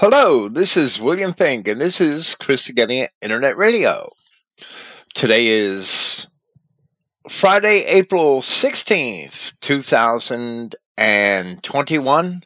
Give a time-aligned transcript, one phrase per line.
[0.00, 4.10] Hello, this is William Finck, and this is Christogenea Internet Radio.
[5.12, 6.26] Today is
[7.28, 12.42] Friday, April 16th, 2021.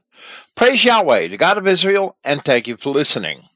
[0.56, 3.48] Praise Yahweh, the God of Israel, and thank you for listening.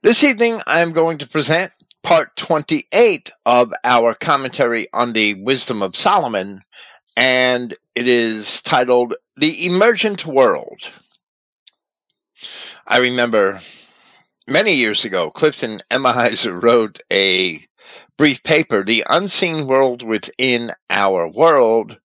[0.00, 1.70] This evening, I am going to present
[2.02, 6.62] part 28 of our commentary on the Wisdom of Solomon,
[7.14, 10.90] and it is titled The Emergent World.
[12.86, 13.60] I remember
[14.46, 17.64] many years ago, Clifton Emahiser wrote a
[18.16, 21.98] brief paper, The Unseen World Within Our World.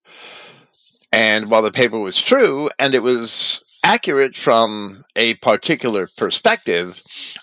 [1.11, 7.01] And while the paper was true and it was accurate from a particular perspective,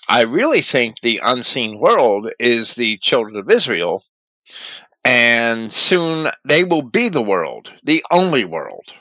[0.09, 4.05] I really think the unseen world is the children of Israel.
[5.05, 8.93] And soon they will be the world, the only world.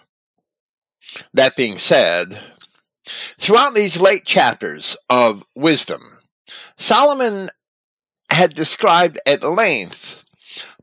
[1.34, 2.42] That being said,
[3.40, 6.20] Throughout these late chapters of wisdom,
[6.78, 7.50] Solomon
[8.30, 10.24] had described at length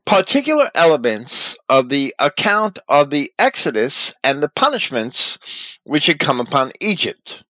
[0.05, 5.39] particular elements of the account of the Exodus and the punishments
[5.83, 7.43] which had come upon Egypt,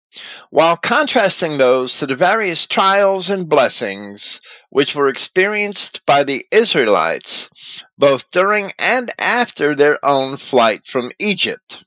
[0.50, 7.48] while contrasting those to the various trials and blessings which were experienced by the Israelites
[7.96, 11.84] both during and after their own flight from Egypt.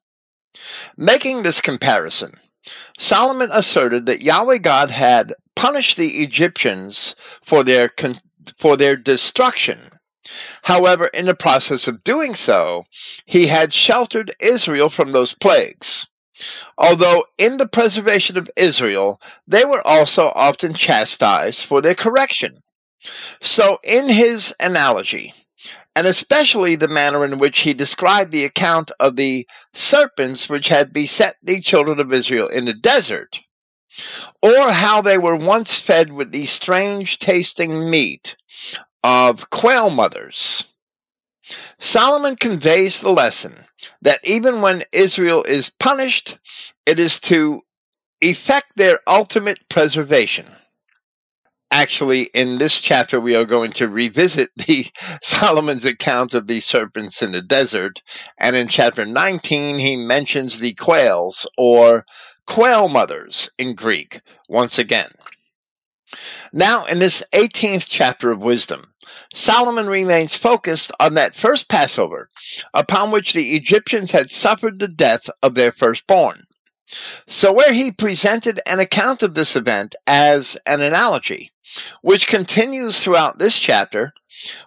[0.98, 2.40] Making this comparison,
[2.98, 7.92] Solomon asserted that Yahweh God had punished the Egyptians for their
[8.58, 9.80] for their destruction.
[10.64, 12.86] However, in the process of doing so,
[13.26, 16.08] he had sheltered Israel from those plagues.
[16.78, 22.62] Although in the preservation of Israel, they were also often chastised for their correction.
[23.40, 25.34] So, in his analogy,
[25.96, 30.92] and especially the manner in which he described the account of the serpents which had
[30.92, 33.40] beset the children of Israel in the desert,
[34.42, 38.36] or how they were once fed with the strange tasting meat
[39.04, 40.66] of quail mothers.
[41.80, 43.54] Solomon conveys the lesson
[44.02, 46.38] that even when Israel is punished,
[46.86, 47.62] it is to
[48.22, 50.46] effect their ultimate preservation
[51.76, 54.88] actually in this chapter we are going to revisit the
[55.22, 58.02] Solomon's account of the serpents in the desert
[58.38, 62.06] and in chapter 19 he mentions the quails or
[62.48, 65.10] quail mothers in Greek once again.
[66.54, 68.94] Now in this 18th chapter of wisdom
[69.34, 72.30] Solomon remains focused on that first Passover
[72.74, 76.44] upon which the Egyptians had suffered the death of their firstborn.
[77.28, 81.52] So, where he presented an account of this event as an analogy,
[82.02, 84.14] which continues throughout this chapter,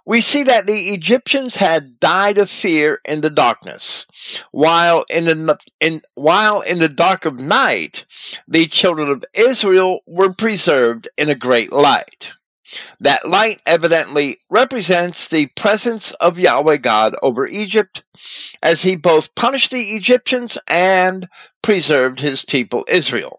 [0.04, 4.06] we see that the Egyptians had died of fear in the darkness,
[4.50, 8.04] while in the in, while in the dark of night,
[8.48, 12.32] the children of Israel were preserved in a great light.
[13.00, 18.02] That light evidently represents the presence of Yahweh God over Egypt,
[18.62, 21.28] as he both punished the Egyptians and
[21.62, 23.38] preserved his people Israel.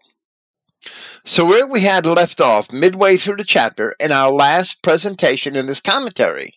[1.24, 5.66] So, where we had left off midway through the chapter in our last presentation in
[5.66, 6.54] this commentary,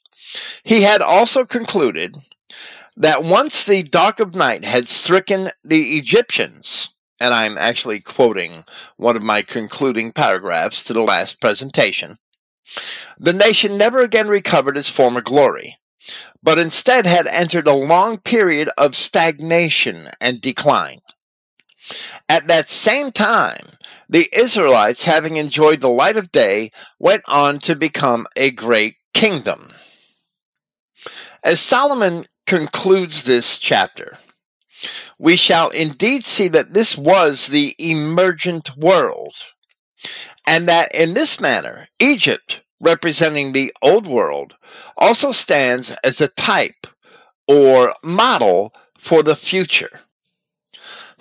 [0.64, 2.16] he had also concluded
[2.96, 8.64] that once the dark of night had stricken the Egyptians, and I'm actually quoting
[8.96, 12.18] one of my concluding paragraphs to the last presentation,
[13.20, 15.78] the nation never again recovered its former glory,
[16.42, 21.00] but instead had entered a long period of stagnation and decline.
[22.30, 23.68] At that same time,
[24.14, 26.70] the Israelites, having enjoyed the light of day,
[27.00, 29.74] went on to become a great kingdom.
[31.44, 34.20] As Solomon concludes this chapter,
[35.18, 39.34] we shall indeed see that this was the emergent world,
[40.46, 44.56] and that in this manner, Egypt, representing the old world,
[44.96, 46.86] also stands as a type
[47.48, 50.02] or model for the future.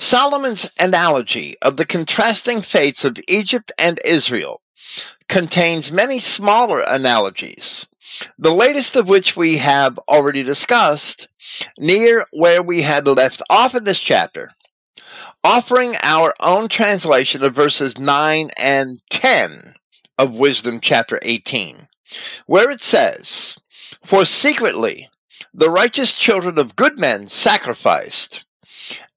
[0.03, 4.60] Solomon's analogy of the contrasting fates of Egypt and Israel
[5.28, 7.87] contains many smaller analogies,
[8.37, 11.28] the latest of which we have already discussed
[11.78, 14.51] near where we had left off in this chapter,
[15.45, 19.72] offering our own translation of verses 9 and 10
[20.19, 21.87] of Wisdom chapter 18,
[22.47, 23.57] where it says,
[24.05, 25.09] For secretly
[25.55, 28.45] the righteous children of good men sacrificed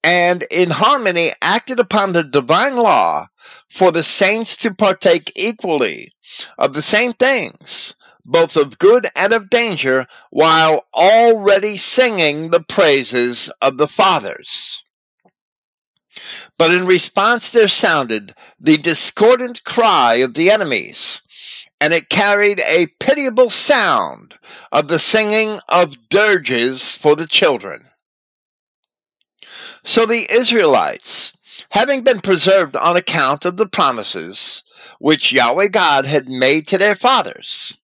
[0.06, 3.28] and in harmony acted upon the divine law
[3.72, 6.12] for the saints to partake equally
[6.60, 13.50] of the same things, both of good and of danger, while already singing the praises
[13.64, 14.84] of the fathers.
[16.60, 21.24] But in response, there sounded the discordant cry of the enemies,
[21.82, 24.36] and it carried a pitiable sound
[24.72, 27.88] of the singing of dirges for the children.
[29.88, 31.32] So the Israelites,
[31.70, 34.64] having been preserved on account of the promises
[34.98, 37.78] which Yahweh God had made to their fathers,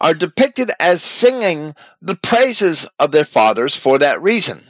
[0.00, 4.64] are depicted as singing the praises of their fathers for that reason.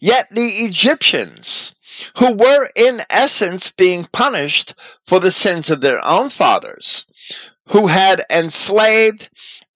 [0.00, 1.76] Yet the Egyptians,
[2.16, 4.74] who were in essence being punished
[5.06, 7.06] for the sins of their own fathers,
[7.68, 9.28] who had enslaved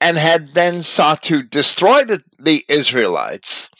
[0.02, 3.70] and had then sought to destroy the, the Israelites,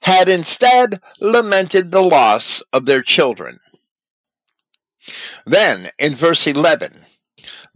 [0.00, 3.60] had instead lamented the loss of their children.
[5.46, 7.06] Then, in verse 11,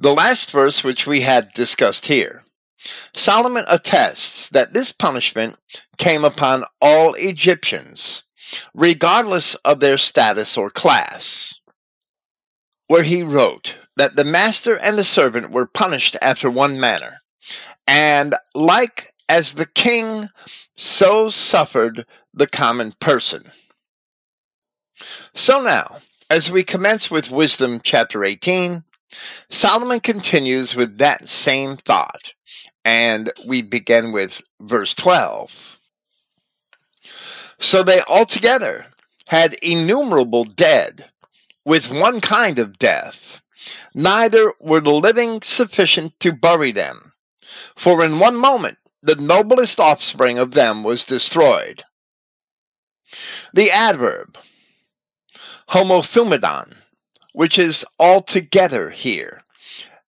[0.01, 2.45] the last verse which we had discussed here,
[3.15, 5.57] Solomon attests that this punishment
[5.97, 8.25] came upon all Egyptians,
[8.75, 11.61] regardless of their status or class,
[12.89, 17.22] where he wrote that the master and the servant were punished after one manner,
[17.87, 20.29] and like as the king,
[20.77, 23.45] so suffered the common person.
[25.35, 25.99] So now,
[26.31, 28.85] as we commence with Wisdom chapter 18,
[29.51, 32.35] Solomon continues with that same thought,
[32.85, 35.81] and we begin with verse 12.
[37.59, 38.87] So they altogether
[39.29, 41.09] had innumerable dead,
[41.65, 43.41] with one kind of death.
[43.95, 47.12] Neither were the living sufficient to bury them,
[47.77, 51.83] for in one moment the noblest offspring of them was destroyed.
[53.53, 54.39] The adverb,
[55.71, 56.77] homothumadon,
[57.33, 59.43] which is altogether here,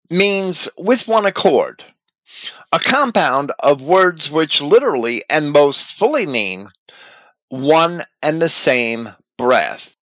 [0.09, 1.83] means with one accord,
[2.71, 6.69] a compound of words which literally and most fully mean
[7.49, 9.95] one and the same breath,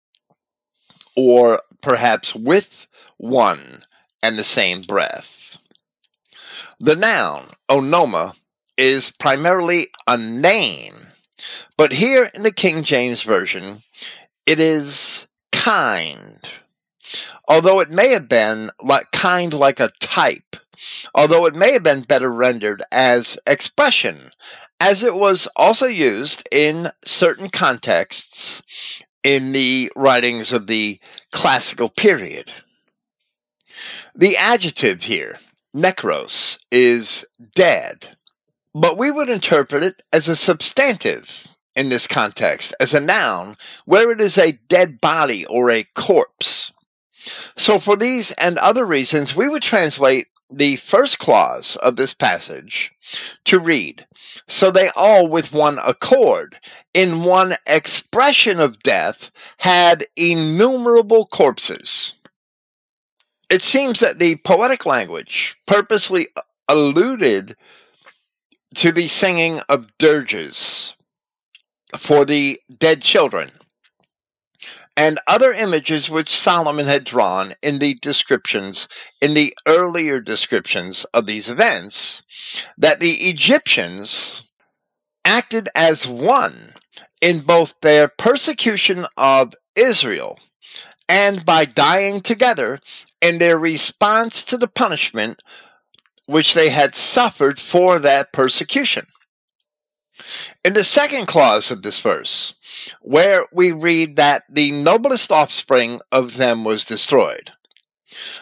[1.16, 3.84] or perhaps with one
[4.22, 5.45] and the same breath.
[6.80, 8.36] The noun, onoma,
[8.78, 10.96] is primarily a name,
[11.78, 13.82] but here in the King James Version,
[14.46, 16.38] it is kind.
[17.48, 20.58] Although it may have been like kind like a type,
[21.14, 24.32] although it may have been better rendered as expression,
[24.82, 28.62] as it was also used in certain contexts
[29.24, 31.00] in the writings of the
[31.32, 32.52] classical period.
[34.14, 35.40] The adjective here,
[35.76, 38.18] necros, is dead,
[38.74, 44.12] but we would interpret it as a substantive in this context, as a noun, where
[44.12, 46.72] it is a dead body or a corpse.
[47.58, 52.92] So, for these and other reasons, we would translate the first clause of this passage
[53.46, 54.06] to read
[54.48, 56.60] So they all, with one accord,
[56.94, 62.14] in one expression of death, had innumerable corpses.
[63.50, 66.28] It seems that the poetic language purposely
[66.68, 67.56] alluded
[68.76, 70.96] to the singing of dirges
[71.98, 73.52] for the dead children.
[74.98, 78.88] And other images which Solomon had drawn in the descriptions,
[79.22, 82.24] in the earlier descriptions of these events,
[82.78, 84.44] that the Egyptians
[85.26, 86.74] acted as one
[87.22, 90.40] in both their persecution of Israel
[91.08, 92.80] and by dying together
[93.22, 95.42] in their response to the punishment
[96.26, 99.06] which they had suffered for that persecution.
[100.64, 102.56] In the second clause of this verse,
[103.02, 107.52] where we read that the noblest offspring of them was destroyed.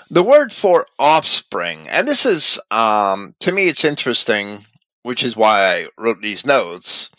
[0.10, 4.66] The word for offspring, and this is, um, to me, it's interesting,
[5.02, 7.10] which is why I wrote these notes,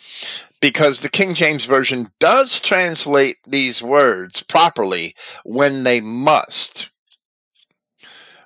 [0.64, 6.88] because the King James Version does translate these words properly when they must,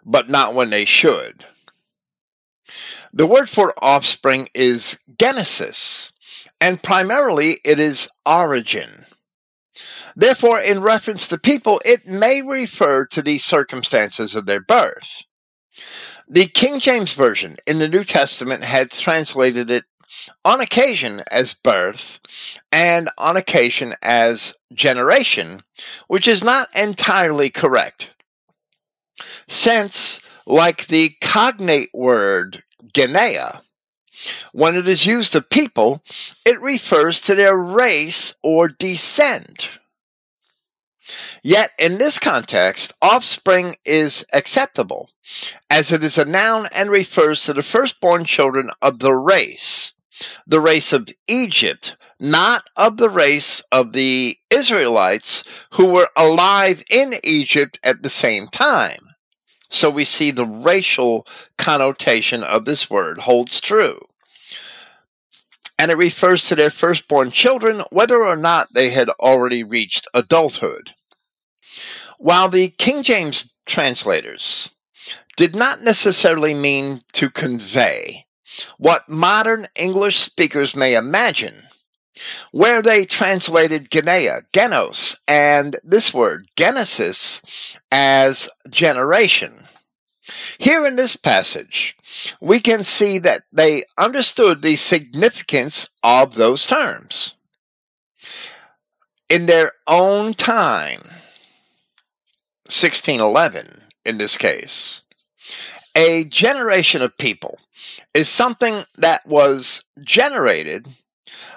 [0.04, 1.44] but not when they should.
[3.12, 6.10] The word for offspring is genesis,
[6.60, 9.06] and primarily it is origin.
[10.16, 15.22] Therefore, in reference to people, it may refer to the circumstances of their birth.
[16.28, 19.84] The King James Version in the New Testament had translated it
[20.44, 22.20] on occasion as birth
[22.72, 25.60] and on occasion as generation,
[26.06, 28.10] which is not entirely correct.
[29.48, 32.62] Since, like the cognate word
[32.94, 33.62] Genea.
[34.52, 36.02] When it is used of people,
[36.44, 39.68] it refers to their race or descent.
[41.42, 45.10] Yet, in this context, offspring is acceptable,
[45.70, 49.94] as it is a noun and refers to the firstborn children of the race,
[50.46, 57.14] the race of Egypt, not of the race of the Israelites who were alive in
[57.22, 59.00] Egypt at the same time.
[59.70, 61.26] So we see the racial
[61.58, 64.00] connotation of this word holds true.
[65.78, 70.94] And it refers to their firstborn children, whether or not they had already reached adulthood.
[72.18, 74.70] While the King James translators
[75.36, 78.26] did not necessarily mean to convey
[78.78, 81.62] what modern English speakers may imagine,
[82.50, 87.42] where they translated Genea, Genos, and this word, Genesis,
[87.92, 89.66] as generation.
[90.58, 91.96] Here in this passage,
[92.40, 97.34] we can see that they understood the significance of those terms.
[99.28, 101.00] In their own time,
[102.66, 105.02] 1611 in this case,
[105.94, 107.58] a generation of people
[108.14, 110.88] is something that was generated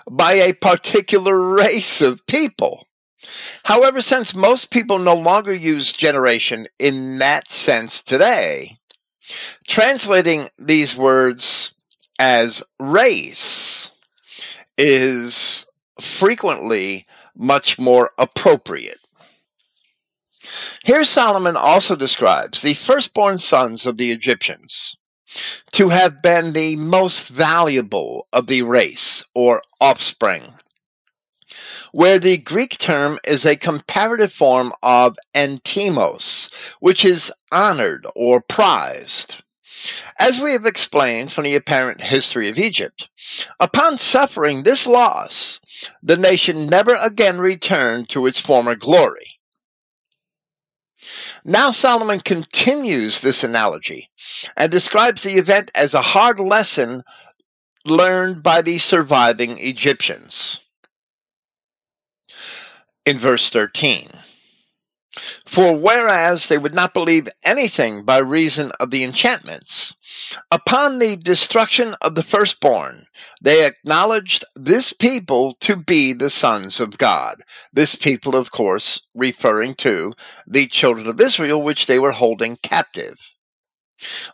[0.10, 2.88] by a particular race of people.
[3.64, 8.78] However, since most people no longer use generation in that sense today,
[9.68, 11.74] translating these words
[12.20, 13.92] as race
[14.78, 15.66] is
[16.00, 19.00] frequently much more appropriate.
[20.84, 24.98] Here Solomon also describes the firstborn sons of the Egyptians
[25.72, 30.54] to have been the most valuable of the race or offspring,
[31.92, 39.44] where the Greek term is a comparative form of entimos, which is honored or prized.
[40.20, 43.10] As we have explained from the apparent history of Egypt,
[43.60, 45.60] upon suffering this loss,
[46.04, 49.40] the nation never again returned to its former glory.
[51.44, 54.10] Now Solomon continues this analogy
[54.56, 57.04] and describes the event as a hard lesson
[57.86, 60.60] learned by the surviving Egyptians.
[63.06, 64.12] In verse 13,
[65.46, 69.94] for whereas they would not believe anything by reason of the enchantments,
[70.50, 73.06] upon the destruction of the firstborn,
[73.42, 77.44] they acknowledged this people to be the sons of God.
[77.74, 80.14] This people, of course, referring to
[80.48, 83.18] the children of Israel, which they were holding captive.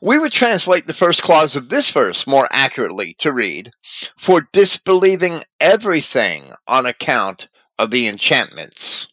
[0.02, 3.72] We would translate the first clause of this verse more accurately to read,
[4.16, 7.48] For disbelieving everything on account
[7.80, 9.08] of the enchantments.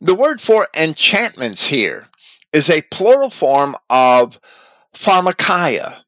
[0.00, 2.08] The word for enchantments here
[2.52, 4.40] is a plural form of
[4.94, 6.02] pharmakia,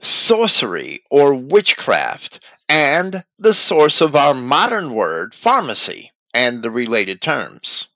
[0.00, 7.88] sorcery or witchcraft, and the source of our modern word pharmacy and the related terms,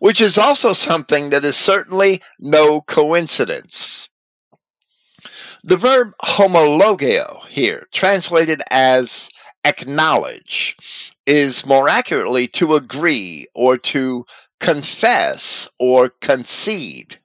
[0.00, 4.08] which is also something that is certainly no coincidence.
[5.64, 9.30] The verb homologeo here, translated as
[9.64, 10.76] acknowledge,
[11.26, 14.24] is more accurately to agree or to
[14.60, 17.18] confess or concede.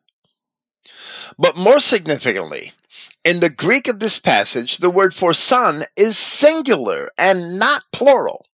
[1.37, 2.73] But more significantly,
[3.23, 8.45] in the Greek of this passage, the word for son is singular and not plural.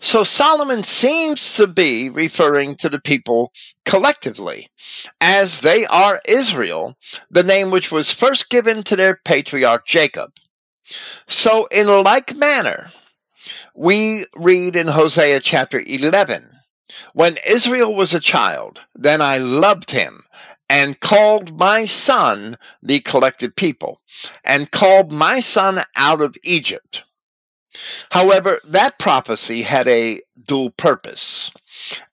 [0.00, 3.52] So Solomon seems to be referring to the people
[3.84, 4.68] collectively,
[5.20, 6.96] as they are Israel,
[7.30, 10.32] the name which was first given to their patriarch Jacob.
[11.26, 12.92] So, in like manner,
[13.74, 16.48] we read in Hosea chapter 11
[17.12, 20.22] When Israel was a child, then I loved him
[20.70, 24.00] and called my son the collected people,
[24.44, 27.02] and called my son out of Egypt.
[28.12, 31.50] However, that prophecy had a dual purpose,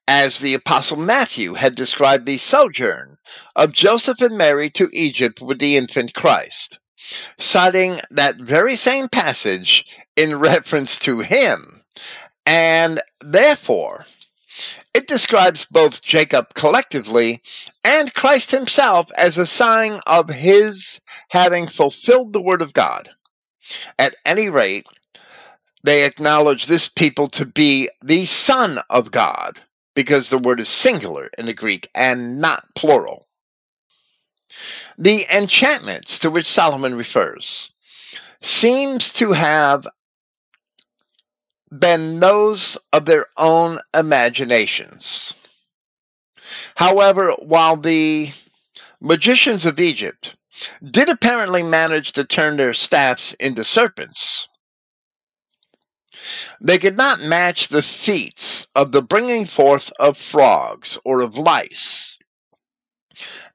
[0.08, 3.18] as the Apostle Matthew had described the sojourn
[3.54, 6.80] of Joseph and Mary to Egypt with the infant Christ,
[7.38, 9.84] citing that very same passage
[10.16, 11.80] in reference to him.
[12.44, 14.06] And therefore,
[14.94, 17.42] it describes both Jacob collectively
[17.84, 23.10] and Christ himself as a sign of his having fulfilled the word of God.
[23.98, 24.86] At any rate,
[25.82, 29.60] they acknowledge this people to be the Son of God
[29.94, 33.26] because the word is singular in the Greek and not plural.
[34.98, 37.72] The enchantments to which Solomon refers
[38.42, 39.86] seems to have
[41.78, 45.34] been those of their own imaginations.
[46.76, 48.32] However, while the
[49.00, 50.36] magicians of Egypt
[50.90, 54.48] did apparently manage to turn their staffs into serpents,
[56.60, 62.18] they could not match the feats of the bringing forth of frogs or of lice.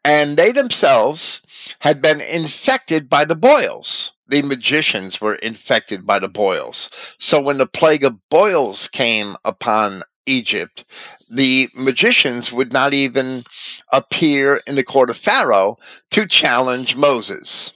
[0.04, 1.42] and they themselves
[1.80, 4.14] had been infected by the boils.
[4.29, 6.89] The magicians were infected by the boils.
[7.17, 10.84] So when the plague of boils came upon Egypt,
[11.29, 13.46] the magicians would not even
[13.91, 15.77] appear in the court of Pharaoh
[16.12, 17.74] to challenge Moses.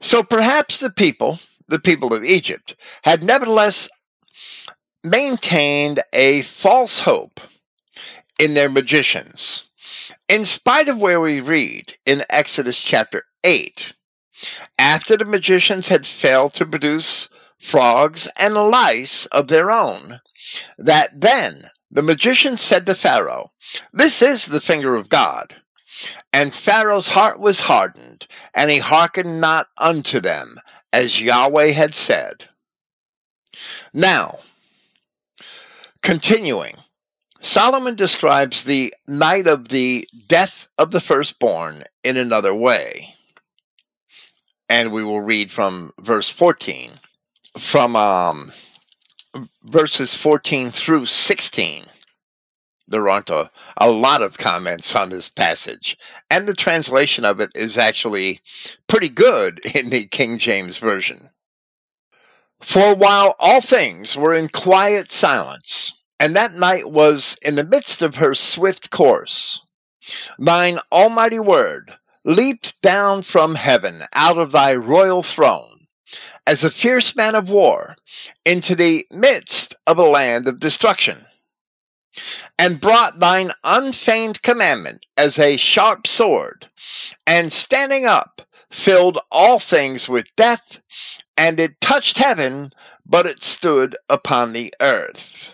[0.00, 3.88] So perhaps the people, the people of Egypt, had nevertheless
[5.02, 7.40] maintained a false hope
[8.38, 9.64] in their magicians.
[10.28, 13.92] In spite of where we read in Exodus chapter 8,
[14.78, 20.20] after the magicians had failed to produce frogs and lice of their own,
[20.78, 23.52] that then the magician said to Pharaoh,
[23.92, 25.56] This is the finger of God.
[26.32, 30.56] And Pharaoh's heart was hardened, and he hearkened not unto them,
[30.92, 32.48] as Yahweh had said.
[33.92, 34.40] Now,
[36.02, 36.74] continuing,
[37.40, 43.14] Solomon describes the night of the death of the firstborn in another way.
[44.68, 46.92] And we will read from verse 14.
[47.58, 48.52] From um,
[49.64, 51.84] verses 14 through 16.
[52.86, 55.96] There aren't a, a lot of comments on this passage,
[56.30, 58.40] and the translation of it is actually
[58.88, 61.30] pretty good in the King James Version.
[62.60, 68.02] For while all things were in quiet silence, and that night was in the midst
[68.02, 69.60] of her swift course,
[70.38, 75.86] thine almighty word leaped down from heaven out of thy royal throne
[76.46, 77.96] as a fierce man of war
[78.44, 81.24] into the midst of a land of destruction,
[82.58, 86.68] and brought thine unfeigned commandment as a sharp sword,
[87.26, 90.80] and standing up, filled all things with death,
[91.36, 92.70] and it touched heaven,
[93.06, 95.53] but it stood upon the earth.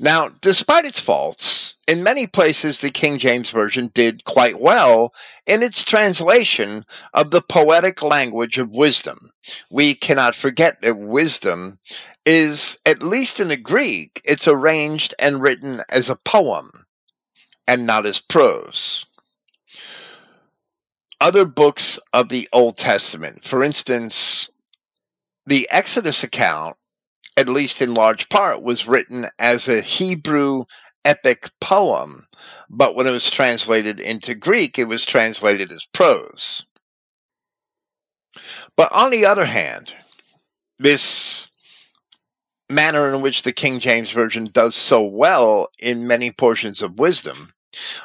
[0.00, 5.12] Now, despite its faults, in many places the King James Version did quite well
[5.44, 9.30] in its translation of the poetic language of wisdom.
[9.70, 11.80] We cannot forget that wisdom
[12.24, 16.86] is, at least in the Greek, it's arranged and written as a poem
[17.66, 19.04] and not as prose.
[21.20, 24.48] Other books of the Old Testament, for instance,
[25.44, 26.76] the Exodus account
[27.38, 30.64] at least in large part, was written as a Hebrew
[31.04, 32.26] epic poem,
[32.68, 36.66] but when it was translated into Greek, it was translated as prose.
[38.74, 39.94] But on the other hand,
[40.80, 41.48] this
[42.68, 47.52] manner in which the King James Version does so well in many portions of wisdom,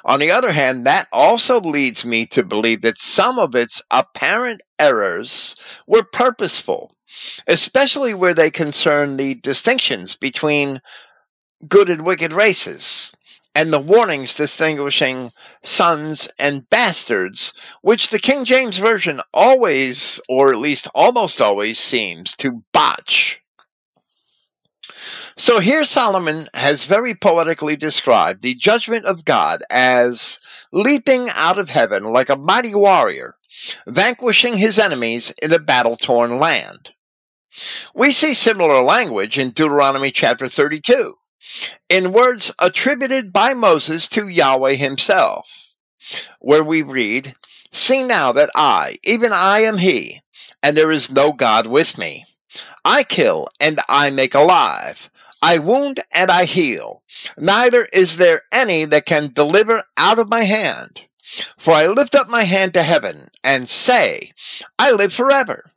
[0.06, 4.62] on the other hand, that also leads me to believe that some of its apparent
[4.78, 5.56] errors
[5.88, 6.96] were purposeful
[7.48, 10.82] especially where they concern the distinctions between
[11.68, 13.12] good and wicked races
[13.56, 20.58] and the warnings distinguishing sons and bastards, which the King James Version always, or at
[20.58, 23.40] least almost always, seems to botch.
[25.36, 30.40] So here Solomon has very poetically described the judgment of God as
[30.72, 33.36] leaping out of heaven like a mighty warrior,
[33.88, 36.92] vanquishing his enemies in a battle torn land.
[37.94, 41.16] We see similar language in Deuteronomy chapter 32,
[41.90, 45.76] in words attributed by Moses to Yahweh himself,
[46.40, 47.36] where we read,
[47.72, 50.22] See now that I, even I am He,
[50.64, 52.26] and there is no God with me.
[52.86, 55.10] I kill and I make alive.
[55.42, 57.04] I wound and I heal.
[57.38, 61.02] Neither is there any that can deliver out of my hand.
[61.58, 64.32] For I lift up my hand to heaven and say,
[64.80, 65.73] I live forever.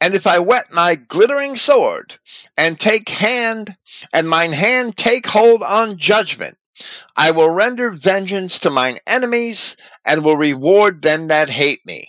[0.00, 2.18] And if I whet my glittering sword,
[2.56, 3.76] and take hand,
[4.12, 6.56] and mine hand take hold on judgment,
[7.16, 12.08] I will render vengeance to mine enemies, and will reward them that hate me.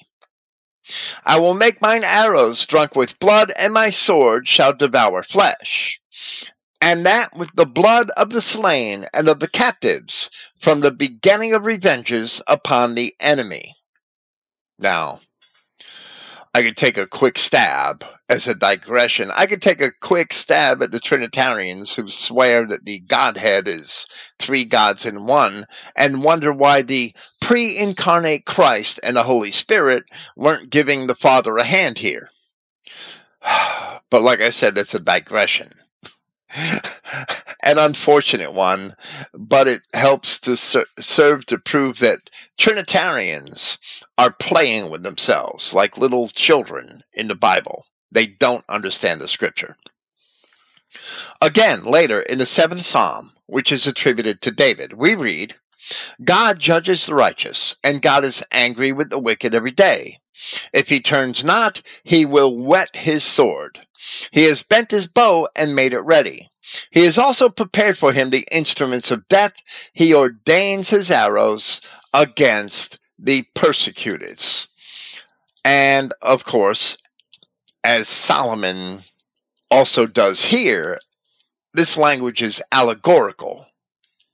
[1.25, 5.99] I will make mine arrows drunk with blood, and my sword shall devour flesh.
[6.79, 11.53] And that with the blood of the slain and of the captives, from the beginning
[11.53, 13.75] of revenges upon the enemy.
[14.79, 15.21] Now,
[16.57, 19.29] I could take a quick stab as a digression.
[19.29, 24.07] I could take a quick stab at the Trinitarians who swear that the Godhead is
[24.39, 30.05] three gods in one and wonder why the pre incarnate Christ and the Holy Spirit
[30.35, 32.31] weren't giving the Father a hand here.
[34.09, 35.71] But like I said, that's a digression.
[37.61, 38.95] an unfortunate one,
[39.33, 43.77] but it helps to ser- serve to prove that Trinitarians
[44.17, 47.85] are playing with themselves like little children in the Bible.
[48.11, 49.77] They don't understand the scripture.
[51.41, 55.55] Again, later in the seventh psalm, which is attributed to David, we read,
[56.23, 60.19] God judges the righteous, and God is angry with the wicked every day.
[60.73, 63.79] If he turns not, he will whet his sword.
[64.31, 66.49] He has bent his bow and made it ready.
[66.91, 69.53] He has also prepared for him the instruments of death.
[69.93, 71.81] He ordains his arrows
[72.13, 74.43] against the persecuted.
[75.65, 76.97] And of course,
[77.83, 79.03] as Solomon
[79.69, 80.99] also does here,
[81.73, 83.65] this language is allegorical.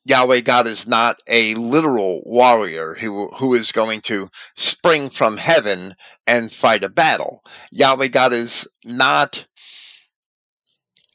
[0.06, 5.96] Yahweh God is not a literal warrior who, who is going to spring from heaven
[6.28, 7.44] and fight a battle.
[7.72, 9.46] Yahweh God is not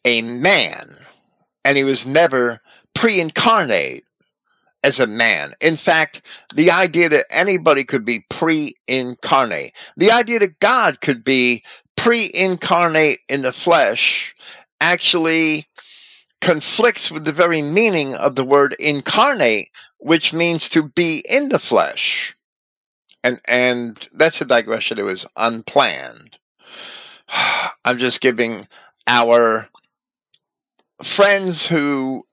[0.05, 0.97] a man,
[1.65, 2.61] and he was never
[2.95, 4.05] pre incarnate
[4.83, 5.55] as a man.
[5.61, 6.23] In fact,
[6.55, 11.63] the idea that anybody could be pre incarnate, the idea that God could be
[11.97, 14.35] pre incarnate in the flesh,
[14.81, 15.67] actually
[16.41, 21.59] conflicts with the very meaning of the word incarnate, which means to be in the
[21.59, 22.37] flesh.
[23.25, 26.39] And and that's a digression It was unplanned.
[27.85, 28.69] I'm just giving
[29.07, 29.69] our
[31.03, 32.25] friends who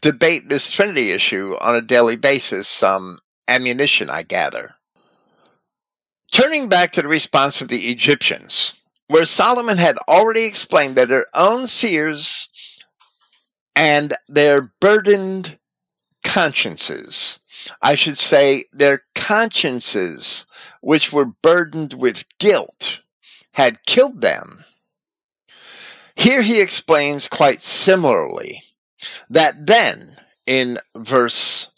[0.00, 4.74] debate this Trinity issue on a daily basis some ammunition, I gather.
[6.30, 8.74] Turning back to the response of the Egyptians,
[9.08, 12.48] where Solomon had already explained that their own fears
[13.76, 15.58] and their burdened
[16.24, 17.38] consciences,
[17.82, 20.46] I should say, their consciences,
[20.80, 23.00] which were burdened with guilt,
[23.52, 24.64] had killed them.
[26.14, 28.62] Here he explains quite similarly
[29.30, 31.70] that then, in verse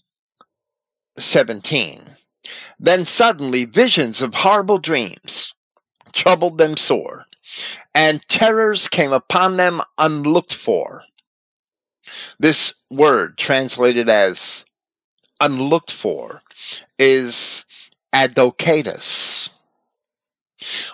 [1.18, 2.02] 17,
[2.78, 5.54] then suddenly visions of horrible dreams
[6.12, 7.26] troubled them sore,
[7.94, 11.02] and terrors came upon them unlooked for.
[12.38, 14.64] This word, translated as
[15.40, 16.42] unlooked for,
[16.98, 17.64] is
[18.12, 19.50] adoketos,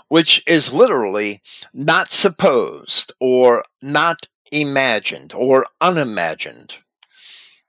[0.08, 6.74] which is literally not supposed or not imagined or unimagined.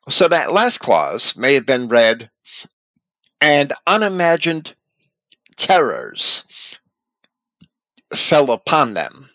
[0.09, 2.29] So that last clause may have been read,
[3.39, 4.75] and unimagined
[5.55, 6.45] terrors
[8.13, 9.29] fell upon them.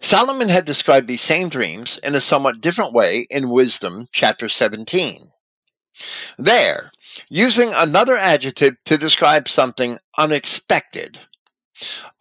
[0.00, 5.30] Solomon had described these same dreams in a somewhat different way in Wisdom chapter 17.
[6.38, 6.90] There,
[7.28, 11.20] using another adjective to describe something unexpected,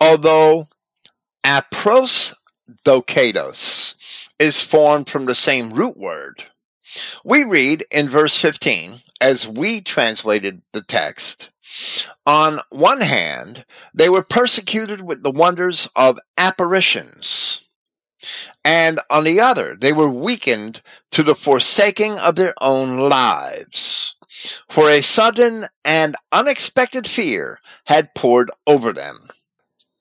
[0.01, 0.67] although
[2.86, 3.95] aprosdoketos
[4.38, 6.43] is formed from the same root word.
[7.23, 11.49] We read in verse 15, as we translated the text,
[12.25, 17.62] on one hand, they were persecuted with the wonders of apparitions
[18.65, 24.15] and on the other, they were weakened to the forsaking of their own lives.
[24.69, 29.28] For a sudden and unexpected fear had poured over them.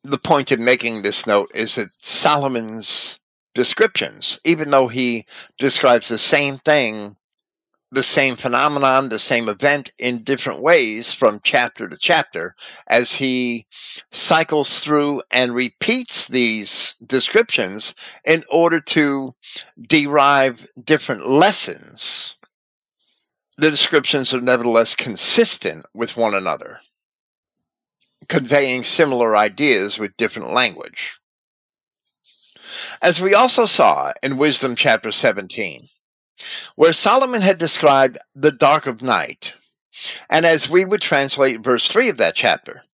[0.09, 3.21] The point in making this note is that Solomon's
[3.55, 5.27] descriptions, even though he
[5.59, 7.17] describes the same thing
[7.91, 12.55] the same phenomenon, the same event in different ways from chapter to chapter
[12.87, 13.67] as he
[14.13, 17.95] cycles through and repeats these descriptions
[18.25, 19.35] in order to
[19.89, 22.35] derive different lessons.
[23.57, 26.81] The descriptions are nevertheless consistent with one another,
[28.29, 31.19] conveying similar ideas with different language.
[33.01, 35.89] As we also saw in Wisdom chapter 17,
[36.77, 39.55] where Solomon had described the dark of night,
[40.31, 42.85] and as we would translate verse 3 of that chapter.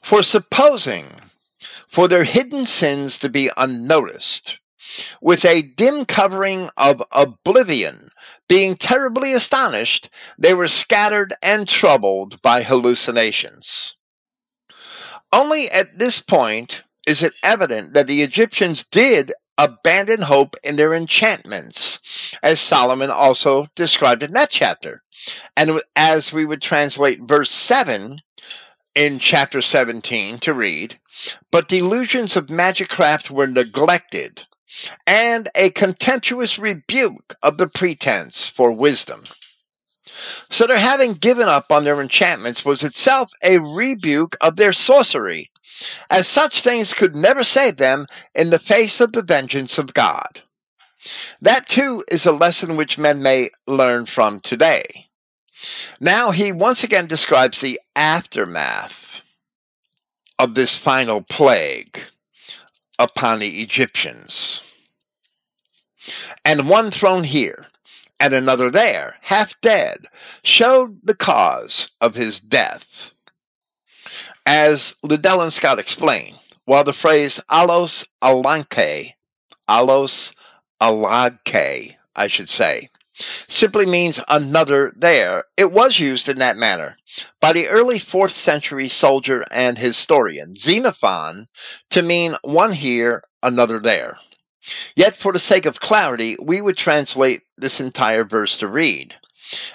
[0.00, 1.06] For supposing
[1.88, 4.58] for their hidden sins to be unnoticed,
[5.20, 8.10] with a dim covering of oblivion,
[8.48, 13.96] being terribly astonished, they were scattered and troubled by hallucinations.
[15.32, 20.94] Only at this point is it evident that the Egyptians did abandon hope in their
[20.94, 22.00] enchantments,
[22.42, 25.02] as Solomon also described in that chapter.
[25.56, 28.18] And as we would translate verse 7
[28.94, 30.98] in chapter 17 to read,
[31.50, 34.46] but delusions of magic craft were neglected,
[35.06, 39.24] and a contemptuous rebuke of the pretense for wisdom.
[40.50, 45.50] So their having given up on their enchantments was itself a rebuke of their sorcery
[46.10, 50.42] as such things could never save them in the face of the vengeance of God.
[51.40, 55.08] That too is a lesson which men may learn from today.
[56.00, 59.22] Now he once again describes the aftermath
[60.38, 62.00] of this final plague
[62.98, 64.62] upon the Egyptians.
[66.44, 67.65] And one thrown here,
[68.20, 70.06] and another there, half dead,
[70.42, 73.10] showed the cause of his death.
[74.44, 79.12] As Liddell and Scott explain, while the phrase alos alanke,
[79.68, 80.32] alos
[80.80, 82.90] alagke, I should say,
[83.48, 86.96] simply means another there, it was used in that manner
[87.40, 91.48] by the early 4th century soldier and historian Xenophon
[91.90, 94.18] to mean one here, another there.
[94.96, 99.14] Yet, for the sake of clarity, we would translate this entire verse to read,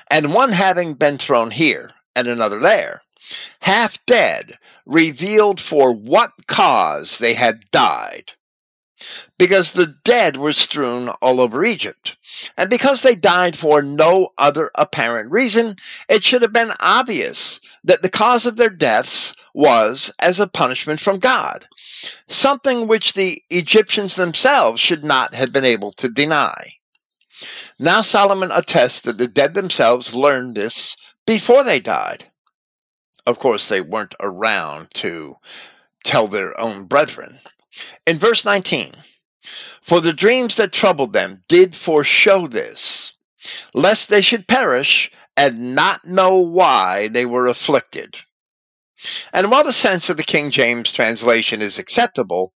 [0.09, 3.01] and one having been thrown here, and another there,
[3.61, 8.33] half dead, revealed for what cause they had died.
[9.37, 12.17] Because the dead were strewn all over Egypt,
[12.57, 15.75] and because they died for no other apparent reason,
[16.07, 20.99] it should have been obvious that the cause of their deaths was as a punishment
[20.99, 21.67] from God,
[22.27, 26.73] something which the Egyptians themselves should not have been able to deny.
[27.79, 32.25] Now Solomon attests that the dead themselves learned this before they died.
[33.25, 35.35] Of course, they weren't around to
[36.03, 37.39] tell their own brethren.
[38.05, 38.93] In verse 19,
[39.81, 43.13] for the dreams that troubled them did foreshow this,
[43.73, 48.17] lest they should perish and not know why they were afflicted.
[49.33, 52.53] And while the sense of the King James translation is acceptable,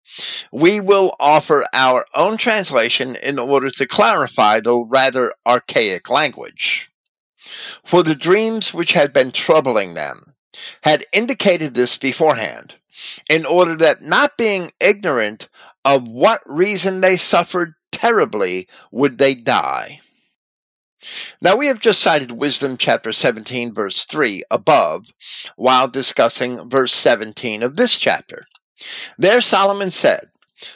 [0.52, 6.90] we will offer our own translation in order to clarify the rather archaic language.
[7.86, 10.36] For the dreams which had been troubling them
[10.84, 12.76] had indicated this beforehand,
[13.30, 15.48] in order that not being ignorant
[15.86, 20.02] of what reason they suffered terribly would they die.
[21.42, 25.08] Now we have just cited Wisdom chapter 17 verse 3 above
[25.58, 28.46] while discussing verse 17 of this chapter.
[29.18, 30.30] There Solomon said,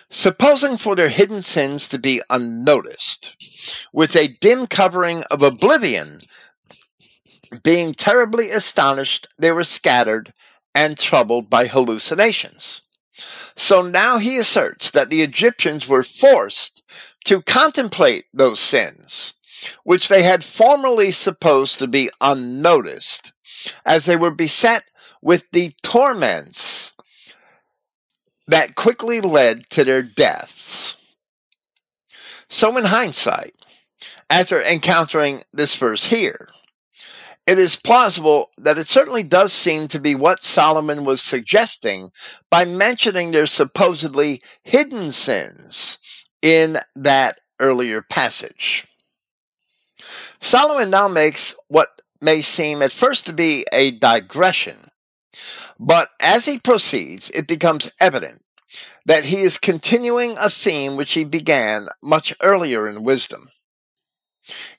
[0.10, 3.34] Supposing for their hidden sins to be unnoticed,
[3.94, 6.20] with a dim covering of oblivion
[7.64, 10.34] being terribly astonished, they were scattered
[10.78, 12.82] and troubled by hallucinations.
[13.56, 16.84] So now he asserts that the Egyptians were forced
[17.26, 19.34] to contemplate those sins,
[19.86, 23.32] which they had formerly supposed to be unnoticed,
[23.88, 24.84] as they were beset
[25.20, 26.94] with the torments
[28.46, 30.96] that quickly led to their deaths.
[32.50, 33.56] So, in hindsight,
[34.30, 36.50] after encountering this verse here,
[37.48, 42.12] it is plausible that it certainly does seem to be what Solomon was suggesting
[42.52, 45.98] by mentioning their supposedly hidden sins
[46.42, 48.86] in that earlier passage.
[50.42, 54.78] Solomon now makes what may seem at first to be a digression,
[55.80, 58.42] but as he proceeds, it becomes evident
[59.06, 63.48] that he is continuing a theme which he began much earlier in wisdom.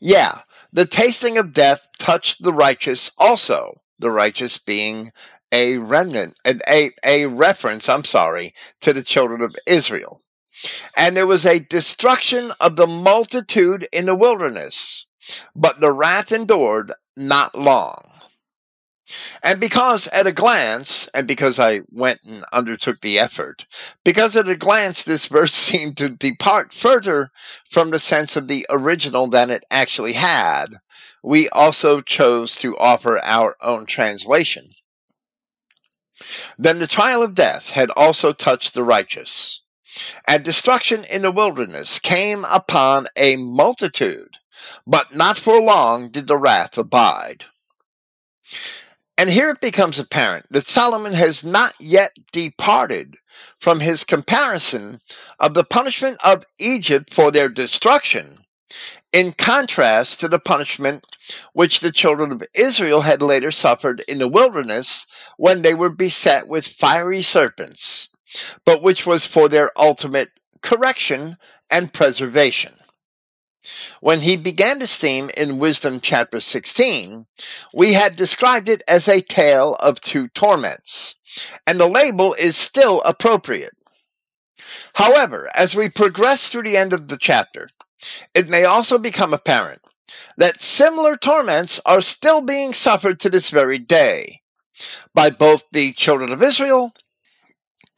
[0.01, 0.43] Yeah,
[0.79, 5.11] the tasting of death touched the righteous also, the righteous being
[5.51, 10.23] a remnant, a, a reference, I'm sorry, to the children of Israel.
[10.97, 15.07] And there was a destruction of the multitude in the wilderness,
[15.57, 18.01] but the wrath endured not long.
[19.43, 23.67] And because at a glance, and because I went and undertook the effort,
[24.05, 27.31] because at a glance this verse seemed to depart further
[27.71, 30.81] from the sense of the original than it actually had,
[31.23, 34.65] we also chose to offer our own translation.
[36.59, 39.61] Then the trial of death had also touched the righteous,
[40.27, 44.37] and destruction in the wilderness came upon a multitude,
[44.87, 47.47] but not for long did the wrath abide.
[49.19, 53.17] And here it becomes apparent that Solomon has not yet departed
[53.61, 55.01] from his comparison
[55.41, 58.39] of the punishment of Egypt for their destruction,
[59.13, 61.05] in contrast to the punishment
[61.53, 65.05] which the children of Israel had later suffered in the wilderness
[65.37, 68.09] when they were beset with fiery serpents,
[68.65, 70.29] but which was for their ultimate
[70.63, 71.37] correction
[71.71, 72.78] and preservation.
[74.01, 77.27] When he began this theme in Wisdom chapter 16,
[77.75, 81.17] we had described it as a tale of two torments,
[81.67, 83.77] and the label is still appropriate.
[84.95, 87.69] However, as we progress through the end of the chapter,
[88.35, 89.83] it may also become apparent
[90.37, 94.41] that similar torments are still being suffered to this very day
[95.15, 96.95] by both the children of Israel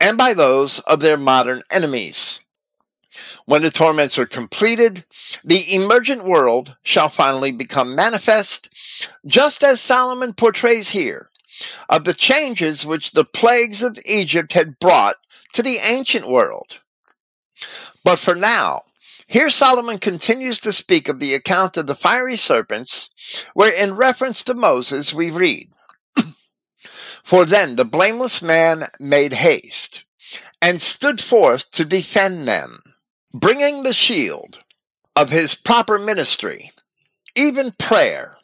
[0.01, 2.40] and by those of their modern enemies.
[3.44, 5.05] When the torments are completed,
[5.42, 8.68] the emergent world shall finally become manifest,
[9.27, 11.31] just as Solomon portrays here,
[11.88, 15.16] of the changes which the plagues of Egypt had brought
[15.55, 16.79] to the ancient world.
[18.05, 18.83] But for now,
[19.27, 23.11] Here Solomon continues to speak of the account of the fiery serpents,
[23.55, 25.68] where in reference to Moses we read,
[27.23, 30.03] For then the blameless man made haste
[30.61, 32.81] and stood forth to defend them,
[33.33, 34.59] bringing the shield
[35.16, 36.73] of his proper ministry,
[37.35, 38.37] even prayer,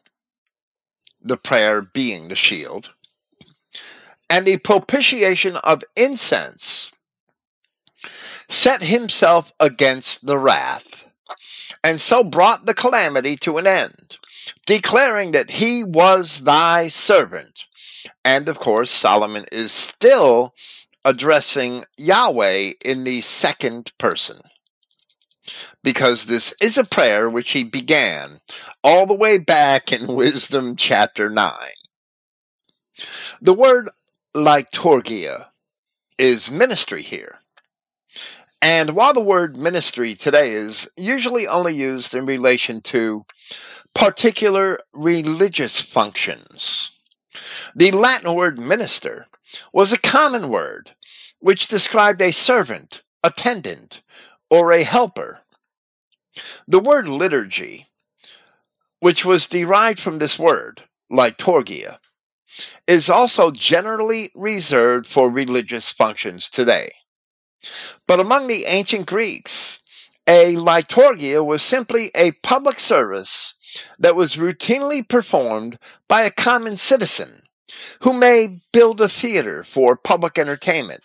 [1.20, 2.90] the prayer being the shield,
[4.31, 6.90] and the propitiation of incense,
[8.49, 11.05] set himself against the wrath,
[11.83, 14.18] and so brought the calamity to an end,
[14.66, 17.64] declaring that he was thy servant.
[18.25, 20.55] And of course, Solomon is still
[21.05, 24.40] addressing Yahweh in the second person.
[25.82, 28.38] Because this is a prayer which he began
[28.82, 31.52] all the way back in Wisdom chapter 9.
[33.40, 33.90] The word
[34.35, 35.46] liturgia
[36.18, 37.38] is ministry here.
[38.62, 43.24] And while the word ministry today is usually only used in relation to
[43.94, 46.90] particular religious functions,
[47.74, 49.26] the Latin word minister
[49.72, 50.90] was a common word
[51.38, 54.00] which described a servant, attendant,
[54.50, 55.40] or a helper.
[56.68, 57.88] The word liturgy,
[59.00, 61.98] which was derived from this word, liturgia,
[62.87, 66.90] is also generally reserved for religious functions today.
[68.06, 69.80] But among the ancient Greeks,
[70.26, 73.54] a liturgia was simply a public service
[73.98, 75.78] that was routinely performed
[76.09, 77.42] by a common citizen
[78.00, 81.02] who may build a theater for public entertainment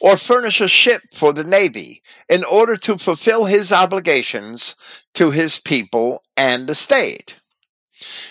[0.00, 4.76] or furnish a ship for the Navy in order to fulfill his obligations
[5.14, 7.34] to his people and the state.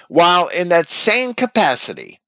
[0.08, 2.20] While in that same capacity,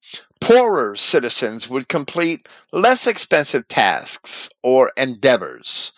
[0.42, 5.92] poorer citizens would complete less expensive tasks or endeavors.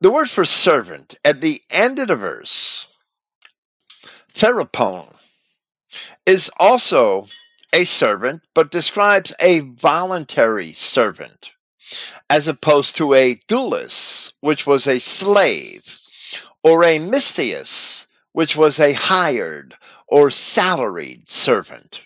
[0.00, 2.86] The word for servant at the end of the verse,
[4.34, 5.06] therapon,
[6.26, 7.28] is also
[7.72, 11.52] a servant, but describes a voluntary servant,
[12.28, 15.98] as opposed to a doulos, which was a slave,
[16.62, 22.02] or a misthios, which was a hired or salaried servant.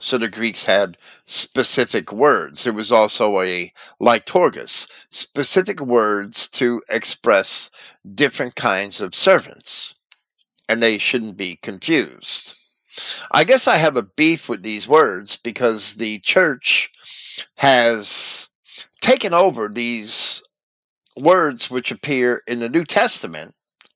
[0.00, 2.64] So the Greeks had specific words.
[2.64, 7.70] There was also a liturgus, specific words to express
[8.14, 9.94] different kinds of servants,
[10.68, 12.54] and they shouldn't be confused.
[13.30, 16.90] I guess I have a beef with these words because the church
[17.56, 18.48] has
[19.00, 20.42] taken over these
[21.16, 23.54] words which appear in the New Testament,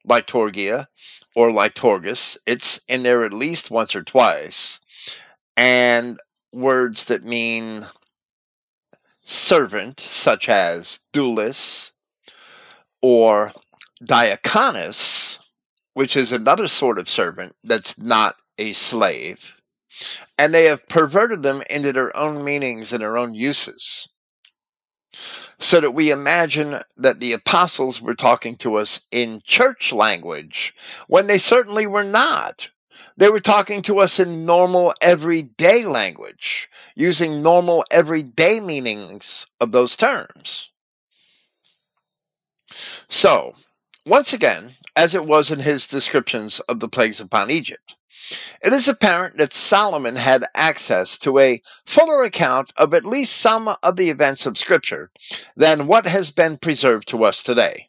[0.08, 0.86] liturgia
[1.34, 2.36] or liturgus.
[2.46, 4.80] It's in there at least once or twice.
[5.56, 6.18] And
[6.52, 7.86] words that mean
[9.22, 11.92] servant, such as doulos
[13.02, 13.52] or
[14.02, 15.38] diaconus,
[15.94, 19.54] which is another sort of servant that's not a slave,
[20.36, 24.08] and they have perverted them into their own meanings and their own uses.
[25.58, 30.74] So that we imagine that the apostles were talking to us in church language
[31.08, 32.68] when they certainly were not.
[33.16, 39.96] They were talking to us in normal everyday language, using normal everyday meanings of those
[39.96, 40.70] terms.
[43.08, 43.56] So,
[44.06, 47.96] once again, as it was in his descriptions of the plagues upon Egypt,
[48.62, 53.74] it is apparent that Solomon had access to a fuller account of at least some
[53.82, 55.10] of the events of Scripture
[55.56, 57.88] than what has been preserved to us today.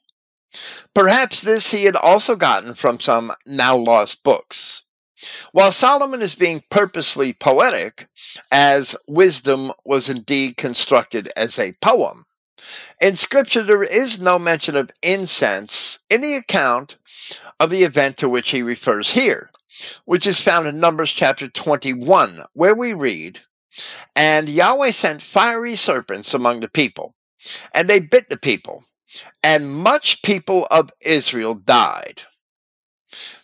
[0.94, 4.84] Perhaps this he had also gotten from some now lost books.
[5.52, 8.08] While Solomon is being purposely poetic,
[8.52, 12.26] as wisdom was indeed constructed as a poem,
[13.02, 16.96] in Scripture there is no mention of incense in the account
[17.60, 19.52] of the event to which he refers here
[20.06, 23.40] which is found in Numbers chapter 21, where we read,
[24.16, 27.16] And Yahweh sent fiery serpents among the people,
[27.74, 28.86] and they bit the people,
[29.44, 32.22] and much people of Israel died.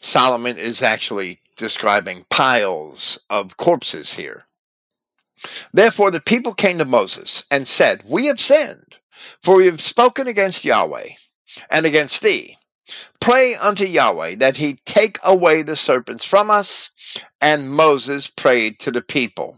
[0.02, 4.46] Solomon is actually describing piles of corpses here.
[5.74, 8.96] Therefore, the people came to Moses and said, We have sinned,
[9.44, 11.10] for we have spoken against Yahweh
[11.70, 12.58] and against thee.
[13.20, 16.92] Pray unto Yahweh that he take away the serpents from us.
[17.42, 19.58] And Moses prayed to the people.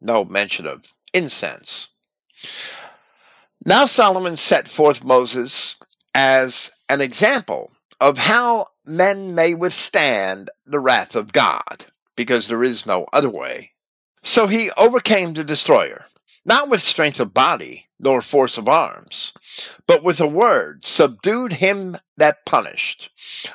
[0.00, 1.88] No mention of incense.
[3.64, 5.76] Now Solomon set forth Moses
[6.14, 11.84] as an example of how men may withstand the wrath of God,
[12.16, 13.72] because there is no other way.
[14.22, 16.06] So he overcame the destroyer.
[16.48, 19.34] Not with strength of body, nor force of arms,
[19.86, 23.10] but with a word subdued him that punished,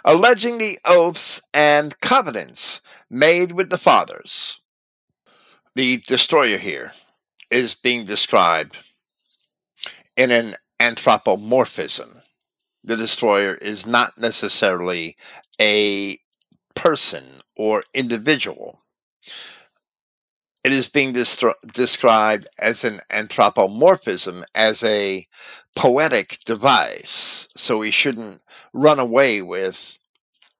[0.05, 4.59] alleging the oaths and covenants made with the fathers.
[5.73, 6.93] The destroyer here
[7.49, 8.77] is being described
[10.15, 12.21] in an anthropomorphism.
[12.83, 15.17] The destroyer is not necessarily
[15.59, 16.19] a
[16.75, 18.83] person or individual.
[20.63, 25.27] It is being described as an anthropomorphism, as a
[25.75, 27.47] poetic device.
[27.57, 28.41] So we shouldn't
[28.73, 29.97] run away with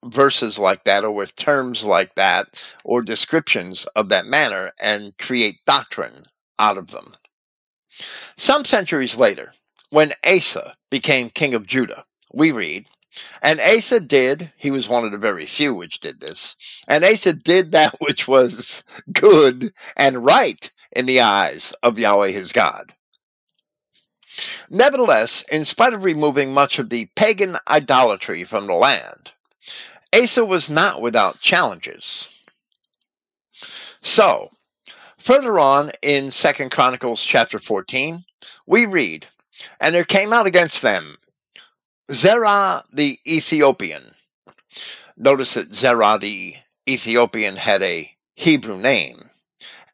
[0.03, 5.65] verses like that or with terms like that or descriptions of that manner and create
[5.65, 6.23] doctrine
[6.59, 7.15] out of them.
[8.35, 9.53] Some centuries later,
[9.89, 12.87] when Asa became king of Judah, we read,
[13.41, 16.55] and Asa did, he was one of the very few which did this,
[16.87, 22.51] and Asa did that which was good and right in the eyes of Yahweh his
[22.51, 22.93] God.
[24.69, 29.31] Nevertheless, in spite of removing much of the pagan idolatry from the land,
[30.13, 32.29] Asa was not without challenges.
[34.01, 34.49] So,
[35.17, 38.25] further on in Second Chronicles chapter 14,
[38.65, 39.27] we read,
[39.79, 41.17] And there came out against them
[42.11, 44.11] Zerah the Ethiopian.
[45.17, 46.55] Notice that Zerah the
[46.87, 49.29] Ethiopian had a Hebrew name.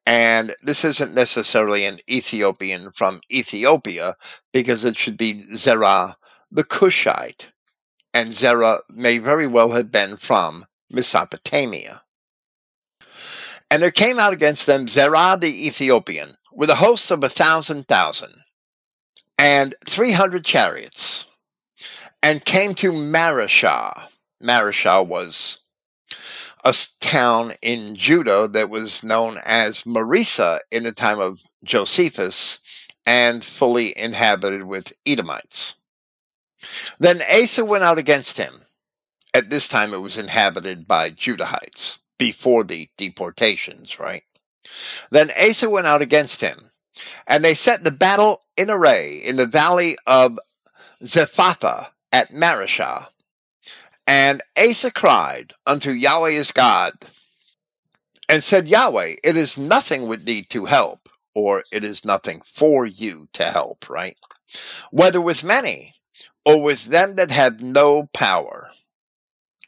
[0.06, 4.16] And this isn't necessarily an Ethiopian from Ethiopia
[4.52, 6.18] because it should be Zerah
[6.52, 7.52] the Cushite
[8.14, 12.02] and Zerah may very well have been from Mesopotamia.
[13.70, 17.88] And there came out against them Zerah the Ethiopian with a host of a thousand
[17.88, 18.34] thousand
[19.38, 21.26] and three hundred chariots,
[22.22, 24.10] and came to Mareshah.
[24.44, 25.60] Mareshah was
[26.64, 32.60] a town in Judah that was known as Marisa in the time of Josephus
[33.06, 35.76] and fully inhabited with Edomites.
[37.00, 38.54] Then Asa went out against him.
[39.34, 44.24] At this time, it was inhabited by Judahites before the deportations, right?
[45.12, 46.72] Then Asa went out against him,
[47.26, 50.40] and they set the battle in array in the valley of
[51.04, 53.08] Zephathah at Mareshah.
[54.08, 56.94] And Asa cried unto Yahweh his God,
[58.28, 62.86] and said, Yahweh, it is nothing with thee to help, or it is nothing for
[62.86, 64.18] you to help, right?
[64.92, 65.96] Whether with many
[66.46, 68.70] or with them that have no power.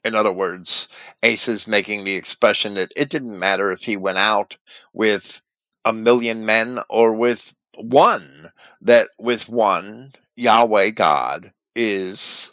[0.04, 0.88] In other words,
[1.24, 4.58] Asa is making the expression that it didn't matter if he went out
[4.94, 5.42] with
[5.86, 12.52] a million men or with one, that with one, Yahweh God is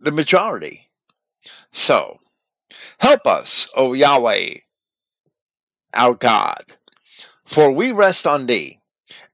[0.00, 0.88] the majority.
[1.72, 2.18] So,
[2.98, 4.54] help us, O Yahweh,
[5.94, 6.64] our God,
[7.44, 8.80] for we rest on thee,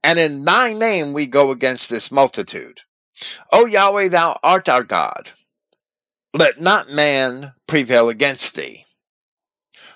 [0.03, 2.81] and in thy name we go against this multitude.
[3.51, 5.29] O Yahweh, thou art our God.
[6.33, 8.85] Let not man prevail against thee.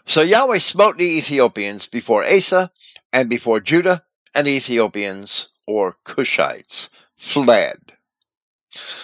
[0.06, 2.72] So Yahweh smote the Ethiopians before Asa
[3.14, 4.04] and before Judah,
[4.36, 7.93] and the Ethiopians, or Cushites, fled.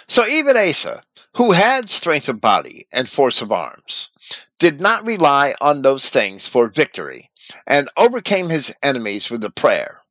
[0.08, 1.02] So even Asa,
[1.36, 4.10] who had strength of body and force of arms,
[4.58, 7.30] did not rely on those things for victory,
[7.66, 10.02] and overcame his enemies with a prayer.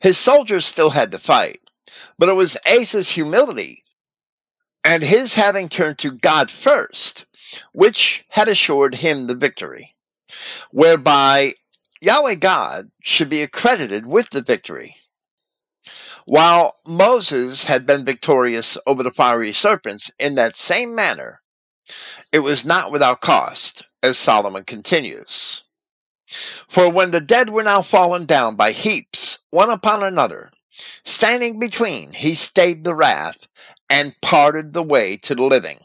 [0.00, 1.60] His soldiers still had to fight,
[2.18, 3.84] but it was Asa's humility
[4.84, 7.26] and his having turned to God first,
[7.72, 9.94] which had assured him the victory,
[10.70, 11.54] whereby
[12.00, 14.96] Yahweh God should be accredited with the victory.
[16.28, 21.40] While Moses had been victorious over the fiery serpents in that same manner,
[22.30, 25.62] it was not without cost, as Solomon continues.
[26.68, 30.52] For when the dead were now fallen down by heaps, one upon another,
[31.02, 33.48] Standing between, he stayed the wrath
[33.88, 35.80] and parted the way to the living.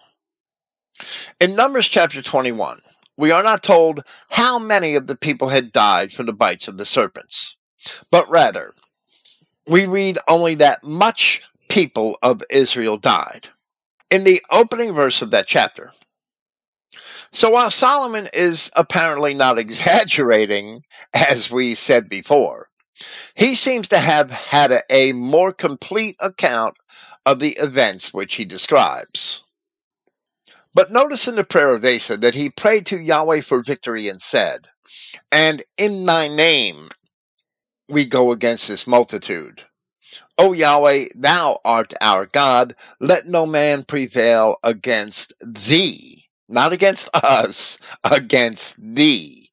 [1.39, 2.81] In Numbers chapter 21,
[3.17, 6.77] we are not told how many of the people had died from the bites of
[6.77, 7.55] the serpents,
[8.11, 8.73] but rather,
[9.67, 13.49] we read only that much people of Israel died.
[14.11, 15.91] In the opening verse of that chapter,
[17.31, 20.83] so while Solomon is apparently not exaggerating,
[21.13, 22.69] as we said before,
[23.35, 26.75] he seems to have had a, a more complete account
[27.25, 29.43] of the events which he describes.
[30.75, 34.21] But notice in the prayer of Asa that he prayed to Yahweh for victory and
[34.21, 34.67] said,
[35.31, 36.89] And in thy name
[37.89, 39.63] we go against this multitude.
[40.37, 42.75] O Yahweh, thou art our God.
[42.99, 46.25] Let no man prevail against thee.
[46.49, 49.51] Not against us, against thee.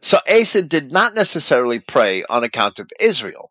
[0.00, 3.50] So Asa did not necessarily pray on account of Israel,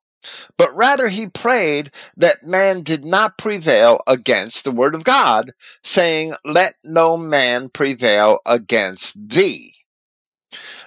[0.57, 5.51] but rather he prayed that man did not prevail against the word of God,
[5.83, 9.74] saying, Let no man prevail against thee.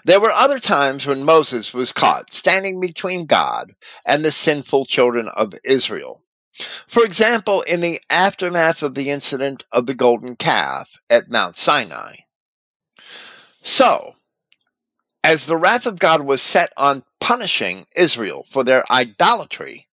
[0.08, 3.74] There were other times when Moses was caught standing between God
[4.06, 6.22] and the sinful children of Israel.
[6.86, 12.20] For example, in the aftermath of the incident of the golden calf at Mount Sinai.
[13.62, 14.14] So,
[15.22, 19.88] as the wrath of God was set on punishing Israel for their idolatry,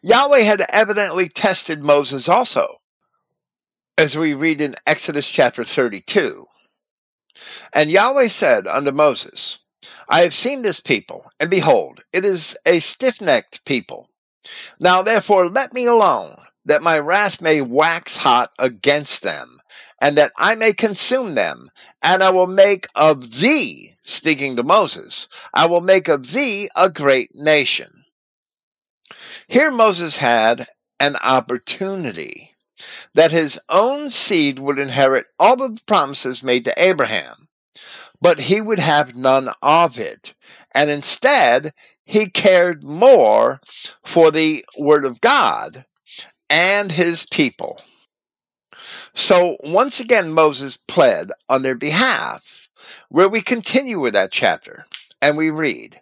[0.00, 2.80] Yahweh had evidently tested Moses also,
[3.98, 6.46] as we read in Exodus chapter 32.
[7.72, 9.58] And Yahweh said unto Moses,
[10.08, 14.08] I have seen this people, and behold, it is a stiff necked people.
[14.78, 19.60] Now therefore let me alone, that my wrath may wax hot against them,
[20.00, 21.70] and that I may consume them,
[22.02, 26.90] and I will make of thee, speaking to Moses, I will make of thee a
[26.90, 28.04] great nation.
[29.46, 30.66] Here Moses had
[30.98, 32.51] an opportunity
[33.14, 37.48] that his own seed would inherit all of the promises made to Abraham,
[38.20, 40.34] but he would have none of it.
[40.72, 41.72] And instead,
[42.04, 43.60] he cared more
[44.04, 45.84] for the Word of God
[46.50, 47.80] and his people.
[49.14, 52.68] So once again, Moses pled on their behalf,
[53.08, 54.86] where we continue with that chapter
[55.20, 56.00] and we read,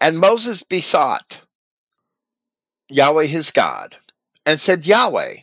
[0.00, 1.40] And Moses besought
[2.88, 3.96] Yahweh his God
[4.44, 5.36] and said, Yahweh,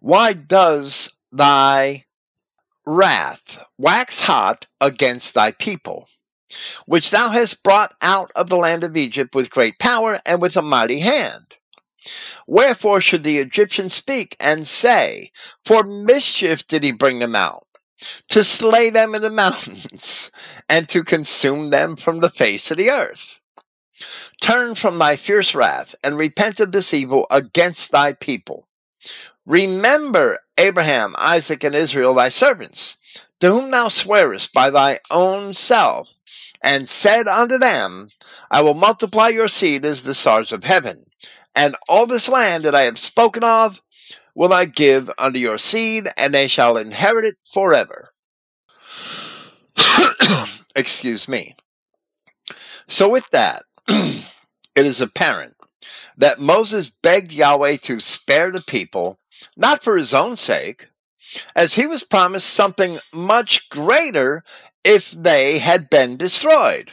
[0.00, 2.04] why does thy
[2.86, 6.08] wrath wax hot against thy people,
[6.86, 10.56] which thou hast brought out of the land of Egypt with great power and with
[10.56, 11.54] a mighty hand?
[12.46, 15.30] Wherefore should the Egyptians speak and say,
[15.64, 17.66] For mischief did he bring them out,
[18.30, 20.30] to slay them in the mountains,
[20.68, 23.40] and to consume them from the face of the earth?
[24.40, 28.66] Turn from thy fierce wrath, and repent of this evil against thy people.
[29.46, 32.96] Remember Abraham, Isaac, and Israel thy servants,
[33.40, 36.18] to whom thou swearest by thy own self,
[36.62, 38.10] and said unto them,
[38.50, 41.04] I will multiply your seed as the stars of heaven
[41.54, 43.80] and all this land that I have spoken of
[44.34, 48.08] will I give unto your seed, and they shall inherit it forever.
[50.76, 51.54] Excuse me.
[52.88, 54.24] So, with that, it
[54.74, 55.54] is apparent
[56.16, 59.18] that Moses begged Yahweh to spare the people,
[59.56, 60.90] not for his own sake,
[61.54, 64.42] as he was promised something much greater
[64.84, 66.90] if they had been destroyed.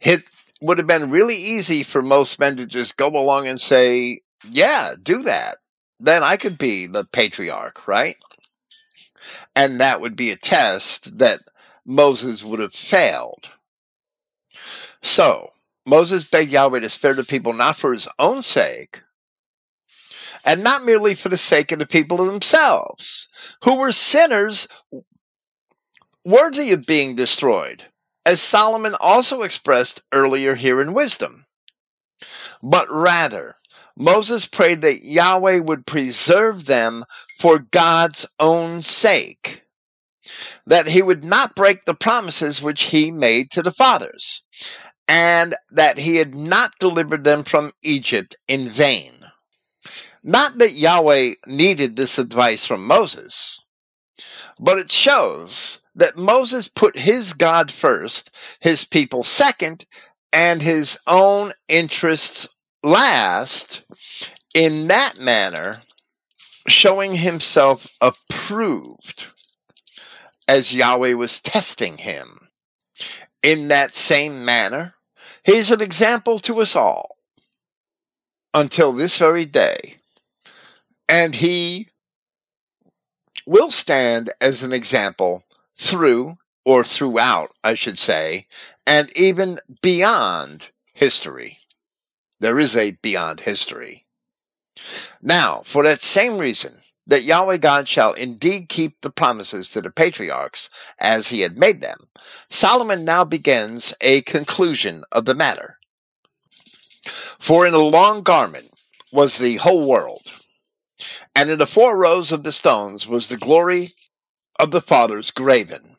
[0.00, 0.24] It
[0.60, 4.20] would have been really easy for most men to just go along and say,
[4.50, 5.58] yeah, do that.
[6.00, 8.16] Then I could be the patriarch, right?
[9.54, 11.42] And that would be a test that
[11.84, 13.48] Moses would have failed.
[15.02, 15.52] So,
[15.86, 19.02] Moses begged Yahweh to spare the people not for his own sake,
[20.44, 23.28] and not merely for the sake of the people themselves,
[23.64, 24.66] who were sinners
[26.24, 27.84] worthy of being destroyed
[28.24, 31.46] as Solomon also expressed earlier here in Wisdom.
[32.62, 33.56] But rather,
[33.96, 37.04] Moses prayed that Yahweh would preserve them
[37.38, 39.64] for God's own sake,
[40.66, 44.42] that he would not break the promises which he made to the fathers,
[45.08, 49.12] and that he had not delivered them from Egypt in vain.
[50.24, 53.58] Not that Yahweh needed this advice from Moses,
[54.58, 59.84] but it shows that Moses put his God first, his people second,
[60.32, 62.48] and his own interests
[62.84, 63.82] last
[64.54, 65.82] in that manner,
[66.68, 69.26] showing himself approved
[70.46, 72.48] as Yahweh was testing him.
[73.42, 74.94] In that same manner,
[75.44, 77.16] he's an example to us all
[78.54, 79.96] until this very day.
[81.12, 81.90] And he
[83.46, 85.44] will stand as an example
[85.76, 88.46] through, or throughout, I should say,
[88.86, 91.58] and even beyond history.
[92.40, 94.06] There is a beyond history.
[95.20, 99.90] Now, for that same reason, that Yahweh God shall indeed keep the promises to the
[99.90, 101.98] patriarchs as he had made them,
[102.48, 105.76] Solomon now begins a conclusion of the matter.
[107.38, 108.72] For in a long garment
[109.12, 110.22] was the whole world,
[111.34, 113.94] and in the four rows of the stones was the glory
[114.58, 115.96] of the fathers graven,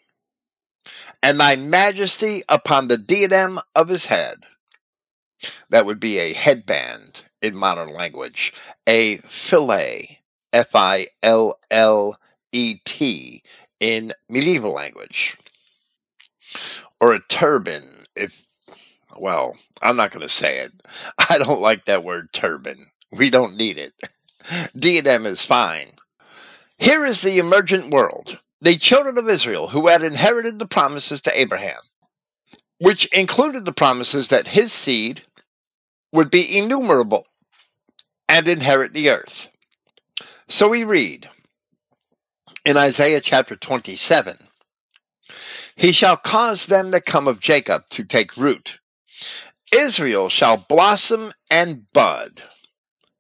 [1.22, 4.44] and thy majesty upon the diadem of his head.
[5.70, 8.54] That would be a headband in modern language,
[8.88, 10.20] a fillet,
[10.54, 12.18] F I L L
[12.52, 13.44] E T,
[13.80, 15.36] in medieval language,
[17.02, 18.46] or a turban, if
[19.18, 20.74] well, I'm not going to say it.
[21.30, 22.86] I don't like that word turban.
[23.12, 23.94] We don't need it.
[24.78, 25.92] Diadem is fine.
[26.78, 31.40] Here is the emergent world, the children of Israel who had inherited the promises to
[31.40, 31.80] Abraham,
[32.80, 35.24] which included the promises that his seed
[36.12, 37.26] would be innumerable
[38.28, 39.50] and inherit the earth.
[40.48, 41.30] So we read
[42.66, 44.38] in Isaiah chapter 27
[45.76, 48.80] He shall cause them that come of Jacob to take root.
[49.72, 52.44] Israel shall blossom and bud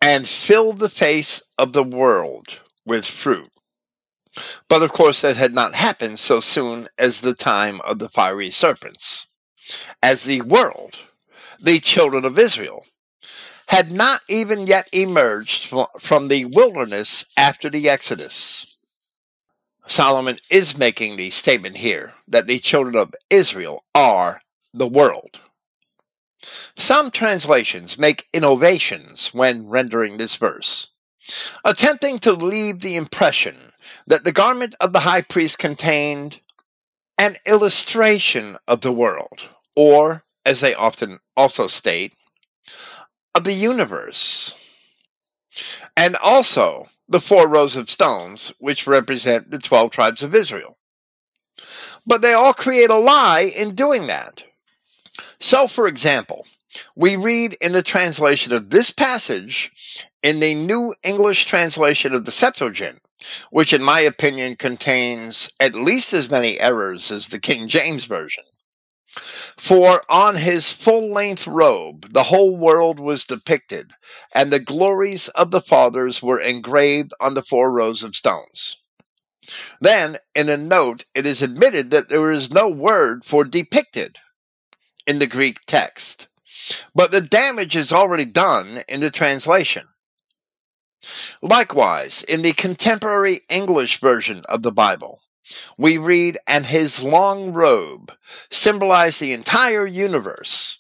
[0.03, 3.49] and fill the face of the world with fruit.
[4.67, 8.51] But of course, that had not happened so soon as the time of the fiery
[8.51, 9.27] serpents,
[10.01, 10.97] as the world,
[11.63, 12.83] the children of Israel,
[13.67, 18.75] had not even yet emerged from the wilderness after the Exodus.
[19.87, 24.41] Solomon is making the statement here that the children of Israel are
[24.73, 25.39] the world.
[26.75, 30.87] Some translations make innovations when rendering this verse,
[31.63, 33.57] attempting to leave the impression
[34.07, 36.39] that the garment of the high priest contained
[37.17, 42.13] an illustration of the world, or, as they often also state,
[43.35, 44.55] of the universe.
[45.95, 50.77] And also the four rows of stones, which represent the 12 tribes of Israel.
[52.05, 54.43] But they all create a lie in doing that.
[55.39, 56.47] So, for example,
[56.95, 59.72] we read in the translation of this passage
[60.24, 62.99] in the New English translation of the Septuagint,
[63.51, 68.43] which, in my opinion, contains at least as many errors as the King James Version.
[69.55, 73.91] For on his full length robe the whole world was depicted,
[74.34, 78.78] and the glories of the fathers were engraved on the four rows of stones.
[79.80, 84.18] Then, in a note, it is admitted that there is no word for depicted
[85.05, 86.27] in the Greek text,
[86.95, 89.83] but the damage is already done in the translation.
[91.41, 95.19] Likewise, in the contemporary English version of the Bible,
[95.77, 98.13] we read, and his long robe
[98.49, 100.79] symbolized the entire universe,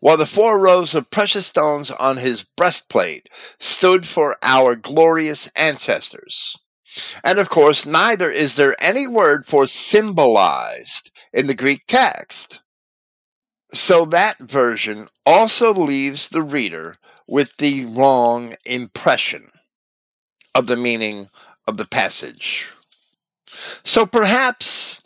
[0.00, 3.28] while the four rows of precious stones on his breastplate
[3.60, 6.56] stood for our glorious ancestors.
[7.22, 12.60] And of course, neither is there any word for symbolized in the Greek text.
[13.74, 16.96] So that version also leaves the reader
[17.26, 19.50] with the wrong impression
[20.54, 21.28] of the meaning
[21.66, 22.66] of the passage.
[23.82, 25.02] So perhaps,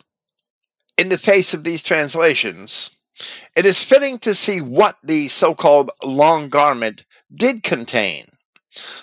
[0.99, 2.91] in the face of these translations,
[3.55, 7.03] it is fitting to see what the so called long garment
[7.33, 8.27] did contain,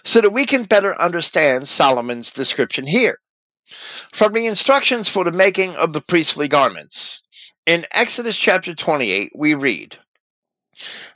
[0.05, 3.19] so that we can better understand Solomon's description here.
[4.13, 7.23] From the instructions for the making of the priestly garments,
[7.67, 9.99] in Exodus chapter 28, we read,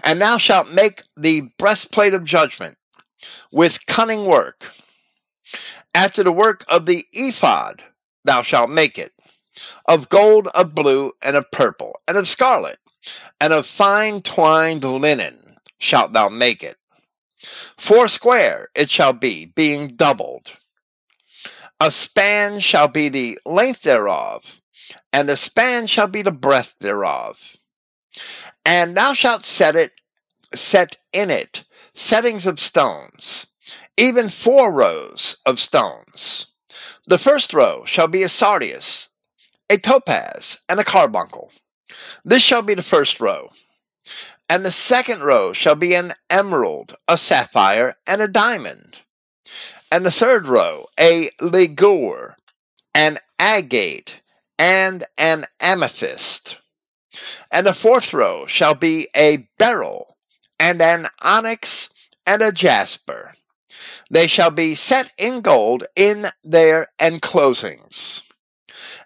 [0.02, 2.76] And thou shalt make the breastplate of judgment
[3.52, 4.66] with cunning work.
[5.94, 7.82] After the work of the ephod,
[8.24, 9.12] thou shalt make it
[9.86, 12.78] of gold, of blue, and of purple, and of scarlet,
[13.40, 16.76] and of fine twined linen shalt thou make it.
[17.78, 20.52] Four square it shall be, being doubled.
[21.80, 24.59] A span shall be the length thereof,
[25.12, 27.56] and the span shall be the breadth thereof.
[28.64, 29.92] And thou shalt set it,
[30.54, 31.64] set in it
[31.94, 33.46] settings of stones,
[33.96, 36.46] even four rows of stones.
[37.06, 39.08] The first row shall be a sardius,
[39.68, 41.50] a topaz, and a carbuncle.
[42.24, 43.50] This shall be the first row.
[44.48, 48.98] And the second row shall be an emerald, a sapphire, and a diamond.
[49.92, 52.34] And the third row, a ligure,
[52.94, 54.19] an agate,
[54.60, 56.58] and an amethyst.
[57.50, 60.18] And the fourth row shall be a beryl,
[60.58, 61.88] and an onyx,
[62.26, 63.32] and a jasper.
[64.10, 68.20] They shall be set in gold in their enclosings.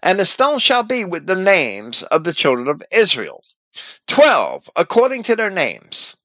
[0.02, 3.44] And the stone shall be with the names of the children of Israel,
[4.08, 6.16] twelve according to their names,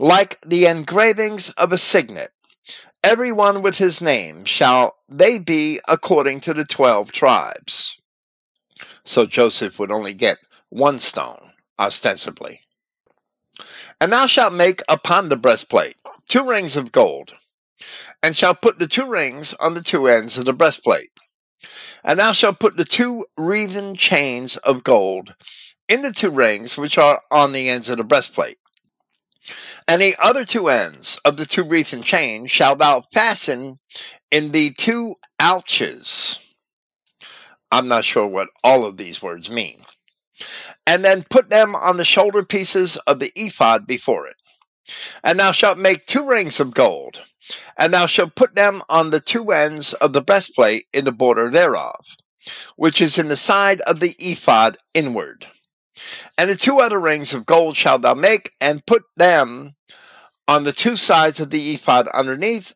[0.00, 2.32] like the engravings of a signet.
[3.04, 7.96] Every one with his name shall they be according to the twelve tribes.
[9.04, 10.38] So Joseph would only get
[10.68, 12.60] one stone, ostensibly.
[14.00, 15.96] And thou shalt make upon the breastplate
[16.28, 17.34] two rings of gold
[18.22, 21.10] and shalt put the two rings on the two ends of the breastplate.
[22.04, 25.34] And thou shalt put the two wreathen chains of gold
[25.88, 28.58] in the two rings which are on the ends of the breastplate.
[29.88, 33.78] And the other two ends of the two wreathen chains shalt thou fasten
[34.30, 36.38] in the two ouches.
[37.72, 39.78] I'm not sure what all of these words mean.
[40.86, 44.36] and then put them on the shoulder pieces of the ephod before it.
[45.24, 47.22] And thou shalt make two rings of gold,
[47.78, 51.50] and thou shalt put them on the two ends of the breastplate in the border
[51.50, 52.04] thereof,
[52.76, 55.46] which is in the side of the ephod inward.
[56.38, 59.76] And the two other rings of gold shalt thou make, and put them
[60.48, 62.72] on the two sides of the ephod underneath,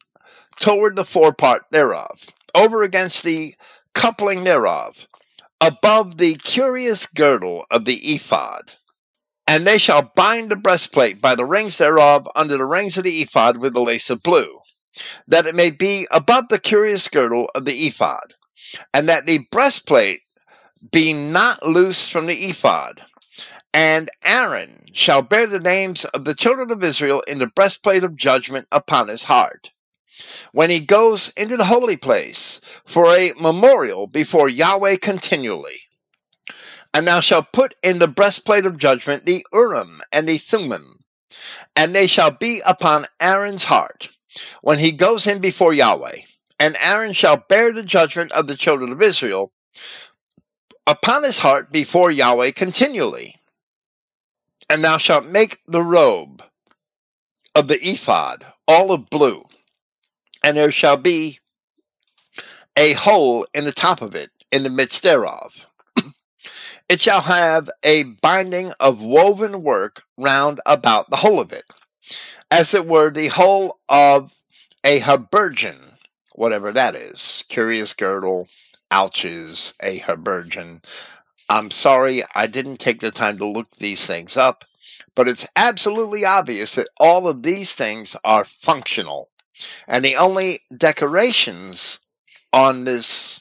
[0.61, 2.21] toward the forepart thereof,
[2.55, 3.55] over against the
[3.97, 5.09] coupling thereof,
[5.61, 8.71] above the curious girdle of the ephod.
[9.49, 13.23] And they shall bind the breastplate by the rings thereof under the rings of the
[13.23, 14.59] ephod with the lace of blue,
[15.27, 18.35] that it may be above the curious girdle of the ephod,
[18.93, 20.21] and that the breastplate
[20.93, 23.03] be not loosed from the ephod.
[23.73, 28.17] And Aaron shall bear the names of the children of Israel in the breastplate of
[28.17, 29.71] judgment upon his heart
[30.53, 35.81] when he goes into the holy place for a memorial before Yahweh continually.
[36.95, 41.05] And thou shalt put in the breastplate of judgment the Urim and the Thummim,
[41.75, 44.09] and they shall be upon Aaron's heart
[44.63, 46.21] when he goes in before Yahweh.
[46.59, 49.53] And Aaron shall bear the judgment of the children of Israel
[50.87, 53.37] upon his heart before Yahweh continually.
[54.71, 56.43] And thou shalt make the robe
[57.55, 59.45] of the ephod all of blue,
[60.47, 61.41] and there shall be
[62.77, 65.67] a hole in the top of it, in the midst thereof.
[66.89, 71.65] it shall have a binding of woven work round about the whole of it,
[72.49, 74.31] as it were the whole of
[74.85, 75.97] a habergeon,
[76.37, 77.43] whatever that is.
[77.49, 78.47] Curious girdle,
[78.93, 80.81] ouches, a habergeon.
[81.49, 84.65] I'm sorry I didn't take the time to look these things up,
[85.17, 89.29] but it's absolutely obvious that all of these things are functional.
[89.87, 92.01] And the only decorations
[92.53, 93.41] on this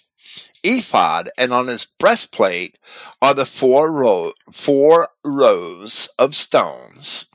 [0.63, 2.77] ephod and on his breastplate
[3.21, 7.27] are the four, four rows of stones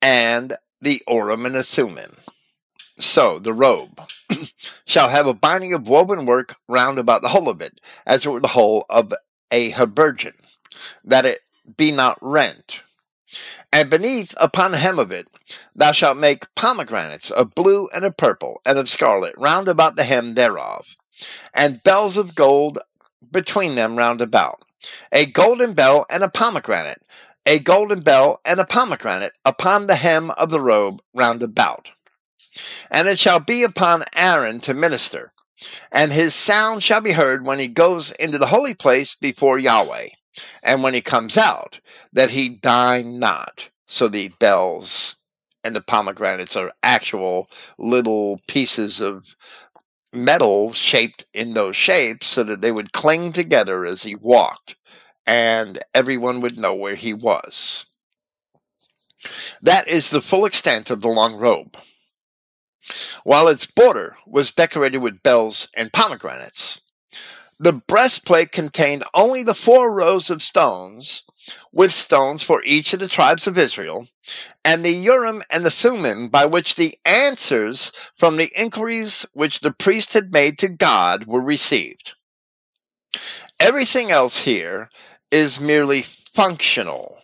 [0.00, 2.16] and the Urim and the Thummim.
[2.98, 4.00] So the robe
[4.84, 8.28] shall have a binding of woven work round about the whole of it, as it
[8.30, 9.14] were the whole of
[9.50, 10.34] a habergeon,
[11.04, 11.40] that it
[11.76, 12.82] be not rent.
[13.72, 15.28] And beneath, upon the hem of it,
[15.76, 20.02] thou shalt make pomegranates of blue and of purple and of scarlet round about the
[20.02, 20.96] hem thereof,
[21.54, 22.80] and bells of gold
[23.30, 24.62] between them round about,
[25.12, 27.02] a golden bell and a pomegranate,
[27.46, 31.90] a golden bell and a pomegranate upon the hem of the robe round about.
[32.90, 35.32] And it shall be upon Aaron to minister,
[35.92, 40.08] and his sound shall be heard when he goes into the holy place before Yahweh
[40.62, 41.80] and when he comes out,
[42.12, 43.68] that he die not.
[43.86, 45.16] So the bells
[45.64, 49.34] and the pomegranates are actual little pieces of
[50.12, 54.76] metal shaped in those shapes so that they would cling together as he walked
[55.26, 57.86] and everyone would know where he was.
[59.62, 61.76] That is the full extent of the long robe.
[63.22, 66.80] While its border was decorated with bells and pomegranates,
[67.62, 71.24] the breastplate contained only the four rows of stones,
[71.70, 74.08] with stones for each of the tribes of Israel,
[74.64, 79.72] and the Urim and the Thummim by which the answers from the inquiries which the
[79.72, 82.14] priest had made to God were received.
[83.58, 84.88] Everything else here
[85.30, 87.18] is merely functional.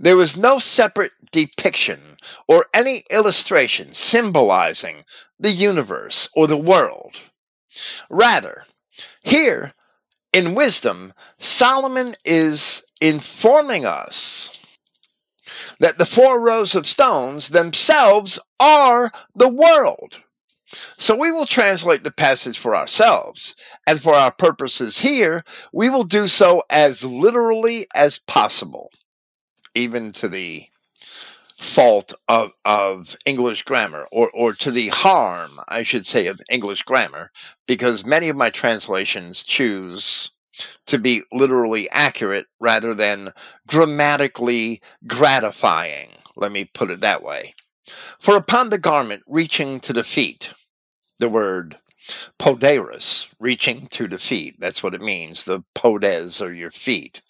[0.00, 2.16] There was no separate depiction
[2.48, 5.04] or any illustration symbolizing
[5.38, 7.16] the universe or the world.
[8.10, 8.64] Rather,
[9.24, 9.72] here,
[10.32, 14.50] in wisdom, Solomon is informing us
[15.80, 20.20] that the four rows of stones themselves are the world.
[20.98, 23.54] So we will translate the passage for ourselves,
[23.86, 28.90] and for our purposes here, we will do so as literally as possible,
[29.74, 30.66] even to the
[31.58, 36.82] fault of, of English grammar, or, or to the harm, I should say, of English
[36.82, 37.30] grammar,
[37.66, 40.30] because many of my translations choose
[40.86, 43.32] to be literally accurate rather than
[43.66, 46.10] grammatically gratifying.
[46.36, 47.54] Let me put it that way.
[48.18, 50.50] For upon the garment reaching to the feet,
[51.18, 51.78] the word
[52.38, 55.44] poderis, reaching to the feet, that's what it means.
[55.44, 57.20] The podes are your feet.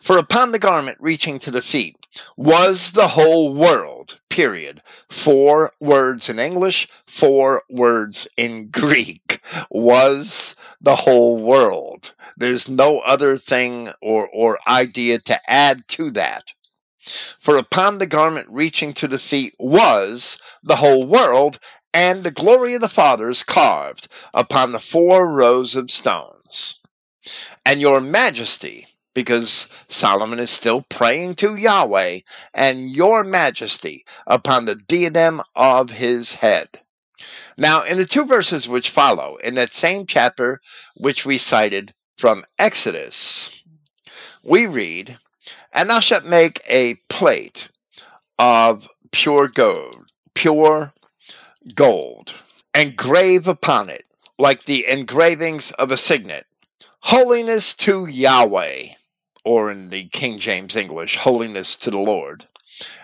[0.00, 1.96] For upon the garment reaching to the feet
[2.36, 4.82] was the whole world, period.
[5.08, 9.40] Four words in English, four words in Greek.
[9.70, 12.12] Was the whole world.
[12.36, 16.52] There's no other thing or, or idea to add to that.
[17.40, 21.58] For upon the garment reaching to the feet was the whole world,
[21.94, 26.76] and the glory of the fathers carved upon the four rows of stones.
[27.64, 32.20] And your majesty, because Solomon is still praying to Yahweh
[32.54, 36.80] and your majesty upon the diadem of his head.
[37.56, 40.60] Now, in the two verses which follow, in that same chapter
[40.96, 43.50] which we cited from Exodus,
[44.44, 45.18] we read,
[45.72, 47.70] And thou shalt make a plate
[48.38, 50.92] of pure gold, pure
[51.74, 52.32] gold,
[52.72, 54.04] and grave upon it,
[54.38, 56.46] like the engravings of a signet,
[57.00, 58.90] holiness to Yahweh,
[59.44, 62.46] or in the King James English, holiness to the Lord.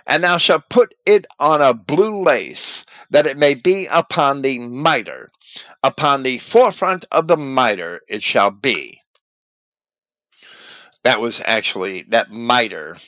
[0.07, 4.59] And thou shalt put it on a blue lace, that it may be upon the
[4.59, 5.30] mitre.
[5.82, 9.01] Upon the forefront of the mitre it shall be.
[11.03, 12.99] That was actually, that mitre,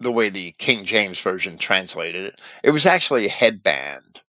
[0.00, 4.20] the way the King James Version translated it, it was actually a headband.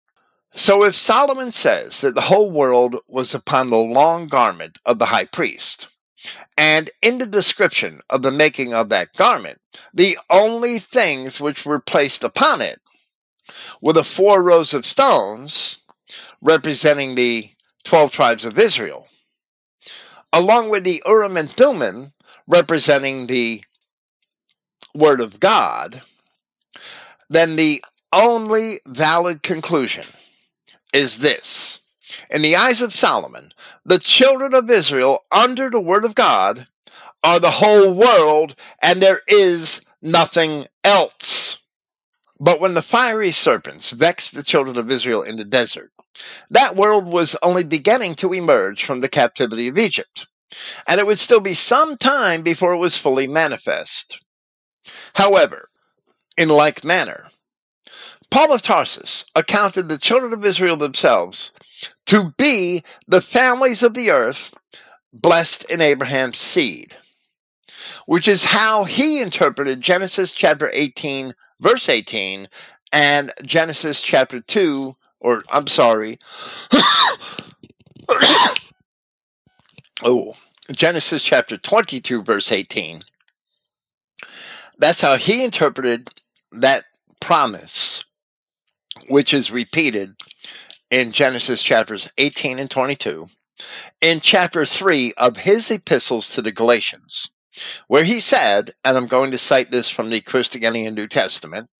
[0.55, 5.07] So if Solomon says that the whole world was upon the long garment of the
[5.07, 5.89] high priest,
[6.57, 9.61] and in the description of the making of that garment,
[9.93, 12.81] the only things which were placed upon it
[13.81, 15.79] were the four rows of stones
[16.41, 17.51] representing the
[17.85, 19.07] 12 tribes of Israel,
[20.33, 22.12] along with the Urim and Thummim
[22.47, 23.62] representing the
[24.95, 26.03] Word of God,
[27.29, 30.07] then the only valid conclusion
[30.93, 31.81] is this.
[32.31, 33.51] In the eyes of Solomon,
[33.85, 36.67] the children of Israel under the word of God
[37.23, 41.59] are the whole world, and there is nothing else.
[42.39, 45.91] But when the fiery serpents vexed the children of Israel in the desert,
[46.51, 50.27] that world was only beginning to emerge from the captivity of Egypt,
[50.87, 54.21] and it would still be some time before it was fully manifest.
[55.15, 55.71] However,
[56.37, 57.31] in like manner,
[58.31, 61.53] Paul of Tarsus accounted the children of Israel themselves
[62.07, 64.53] to be the families of the earth
[65.12, 66.97] blessed in Abraham's seed,
[68.07, 72.49] which is how he interpreted Genesis chapter 18, verse 18,
[72.93, 76.18] and Genesis chapter 2, or I'm sorry,
[80.03, 80.35] oh,
[80.72, 83.03] Genesis chapter 22, verse 18.
[84.78, 86.11] That's how he interpreted
[86.53, 86.85] that
[87.20, 88.05] promise
[89.09, 90.14] which is repeated
[90.91, 93.28] in Genesis chapters 18 and 22,
[94.01, 97.30] in chapter 3 of his epistles to the Galatians,
[97.89, 101.70] where he said, and I'm going to cite this from the Christogenea New Testament,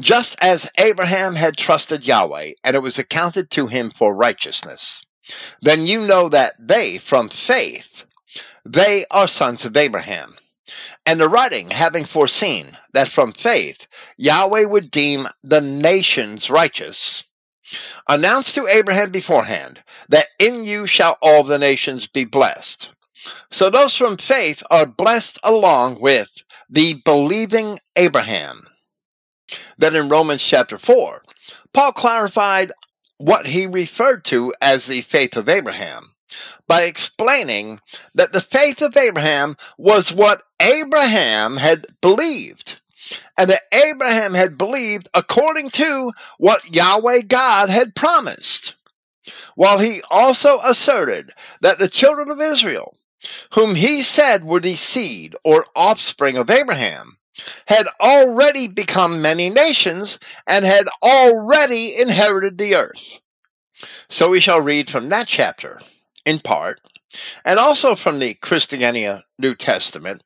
[0.00, 5.00] just as Abraham had trusted Yahweh, and it was accounted to him for righteousness,
[5.62, 8.04] then you know that they, from faith,
[8.64, 10.36] they are sons of Abraham.
[11.06, 13.86] And the writing, having foreseen that from faith
[14.18, 17.24] Yahweh would deem the nations righteous,
[18.08, 22.90] announced to Abraham beforehand that in you shall all the nations be blessed.
[23.50, 26.30] So those from faith are blessed along with
[26.70, 28.66] the believing Abraham.
[29.78, 31.22] Then in Romans chapter 4,
[31.72, 32.72] Paul clarified
[33.16, 36.14] what he referred to as the faith of Abraham
[36.66, 37.80] by explaining
[38.14, 42.80] that the faith of Abraham was what Abraham had believed.
[43.36, 48.74] And that Abraham had believed according to what Yahweh God had promised.
[49.54, 52.96] While he also asserted that the children of Israel,
[53.52, 57.18] whom he said were the seed or offspring of Abraham,
[57.66, 63.20] had already become many nations and had already inherited the earth.
[64.08, 65.80] So we shall read from that chapter
[66.24, 66.80] in part,
[67.44, 70.22] and also from the Christogenea New Testament,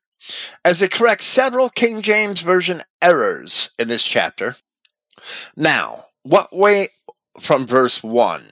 [0.63, 4.55] as it corrects several King James Version errors in this chapter.
[5.55, 6.89] Now, what way
[7.39, 8.45] from verse 1?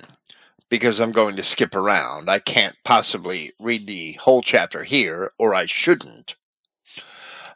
[0.69, 2.29] Because I'm going to skip around.
[2.29, 6.35] I can't possibly read the whole chapter here, or I shouldn't.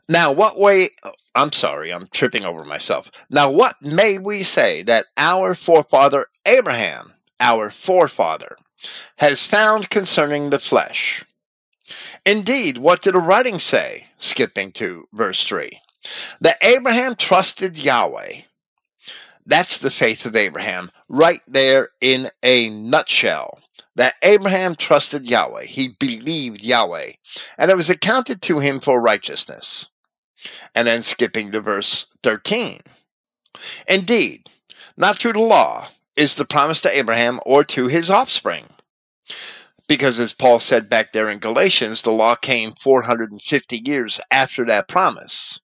[0.07, 3.09] Now, what way, oh, I'm sorry, I'm tripping over myself.
[3.29, 8.55] Now, what may we say that our forefather Abraham, our forefather,
[9.17, 11.25] has found concerning the flesh.
[12.25, 14.07] Indeed, what did the writing say?
[14.17, 15.69] Skipping to verse 3.
[16.41, 18.41] That Abraham trusted Yahweh.
[19.45, 23.59] That's the faith of Abraham, right there in a nutshell.
[23.95, 25.65] That Abraham trusted Yahweh.
[25.65, 27.13] He believed Yahweh.
[27.57, 29.89] And it was accounted to him for righteousness.
[30.73, 32.81] And then skipping to verse 13.
[33.87, 34.49] Indeed,
[34.97, 38.65] not through the law is the promise to Abraham or to his offspring
[39.87, 44.87] because as Paul said back there in Galatians, the law came 450 years after that
[44.87, 45.59] promise.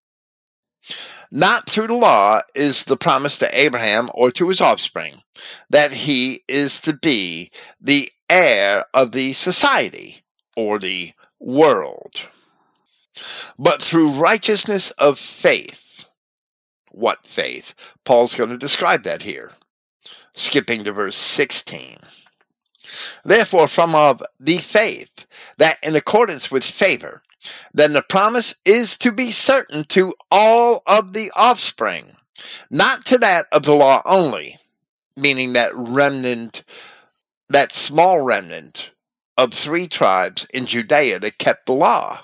[1.31, 5.21] Not through the law is the promise to Abraham or to his offspring
[5.69, 10.23] that he is to be the heir of the society
[10.55, 12.27] or the world.
[13.57, 16.05] but through righteousness of faith.
[16.91, 17.73] What faith?
[18.05, 19.51] Paul's going to describe that here.
[20.33, 21.97] Skipping to verse 16.
[23.23, 25.25] Therefore, from of the faith,
[25.57, 27.21] that in accordance with favor,
[27.73, 32.15] then the promise is to be certain to all of the offspring,
[32.69, 34.59] not to that of the law only,
[35.15, 36.63] meaning that remnant,
[37.49, 38.91] that small remnant
[39.37, 42.19] of three tribes in Judea that kept the law,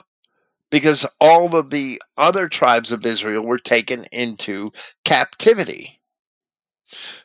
[0.69, 4.71] because all of the other tribes of Israel were taken into
[5.05, 5.96] captivity.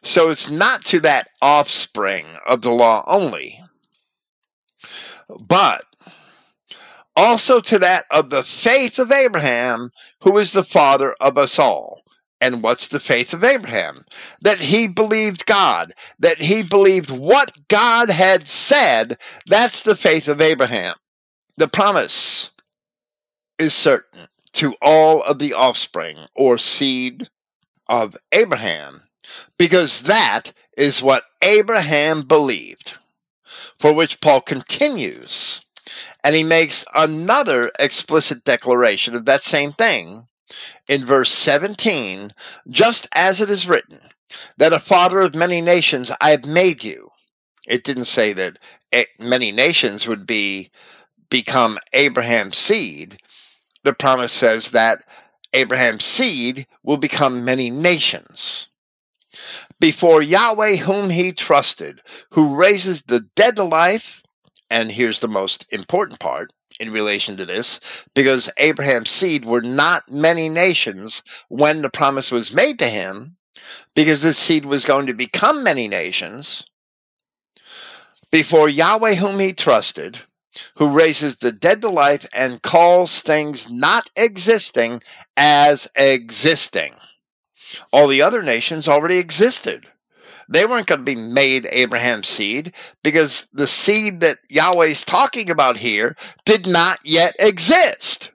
[0.03, 3.61] So it's not to that offspring of the law only,
[5.41, 5.85] but
[7.15, 9.91] also to that of the faith of Abraham,
[10.23, 12.03] who is the father of us all.
[12.41, 14.05] And what's the faith of Abraham?
[14.41, 19.17] That he believed God, that he believed what God had said.
[19.47, 20.97] That's the faith of Abraham.
[21.57, 22.51] The promise
[23.61, 27.29] is certain to all of the offspring or seed
[27.89, 29.03] of Abraham,
[29.59, 32.95] because that is what Abraham believed.
[33.79, 35.61] For which Paul continues,
[36.23, 40.29] and he makes another explicit declaration of that same thing
[40.87, 42.33] in verse 17,
[42.71, 43.99] just as it is written,
[44.57, 47.11] that a father of many nations I have made you.
[47.67, 48.59] It didn't say that
[49.19, 50.71] many nations would be
[51.29, 53.19] become Abraham's seed.
[53.83, 55.05] The promise says that
[55.53, 58.69] Abraham's seed will become many nations.
[59.81, 64.23] Before Yahweh, whom he trusted, who raises the dead to life,
[64.71, 67.81] and here's the most important part in relation to this
[68.15, 73.37] because Abraham's seed were not many nations when the promise was made to him,
[73.95, 76.65] because his seed was going to become many nations.
[78.31, 80.19] Before Yahweh, whom he trusted,
[80.77, 85.03] who raises the dead to life and calls things not existing
[85.37, 86.95] as existing.
[87.93, 89.87] All the other nations already existed.
[90.49, 95.77] They weren't going to be made Abraham's seed because the seed that Yahweh's talking about
[95.77, 98.31] here did not yet exist.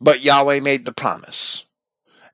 [0.00, 1.64] But Yahweh made the promise,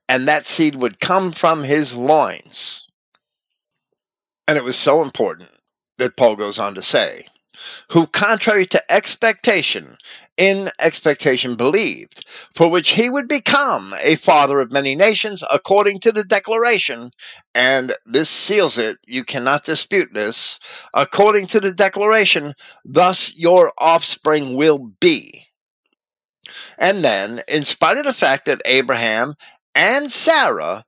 [0.07, 2.87] and that seed would come from his loins.
[4.47, 5.49] And it was so important
[5.99, 7.27] that Paul goes on to say,
[7.91, 9.97] who, contrary to expectation,
[10.39, 12.25] in expectation believed,
[12.55, 17.11] for which he would become a father of many nations according to the declaration,
[17.53, 20.57] and this seals it, you cannot dispute this,
[20.93, 22.53] according to the declaration,
[22.85, 25.45] thus your offspring will be.
[26.77, 29.33] And then, in spite of the fact that Abraham
[29.75, 30.85] and Sarah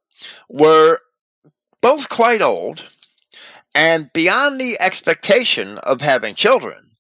[0.48, 1.00] were
[1.82, 2.86] both quite old
[3.76, 6.92] and beyond the expectation of having children,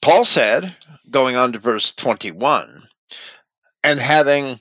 [0.00, 0.76] Paul said,
[1.10, 2.88] going on to verse 21,
[3.84, 4.60] and having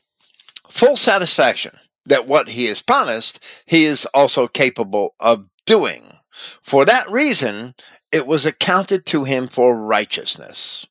[0.69, 6.03] full satisfaction that what he has promised, he is also capable of doing.
[6.61, 7.73] For that reason,
[8.11, 10.85] it was accounted to him for righteousness.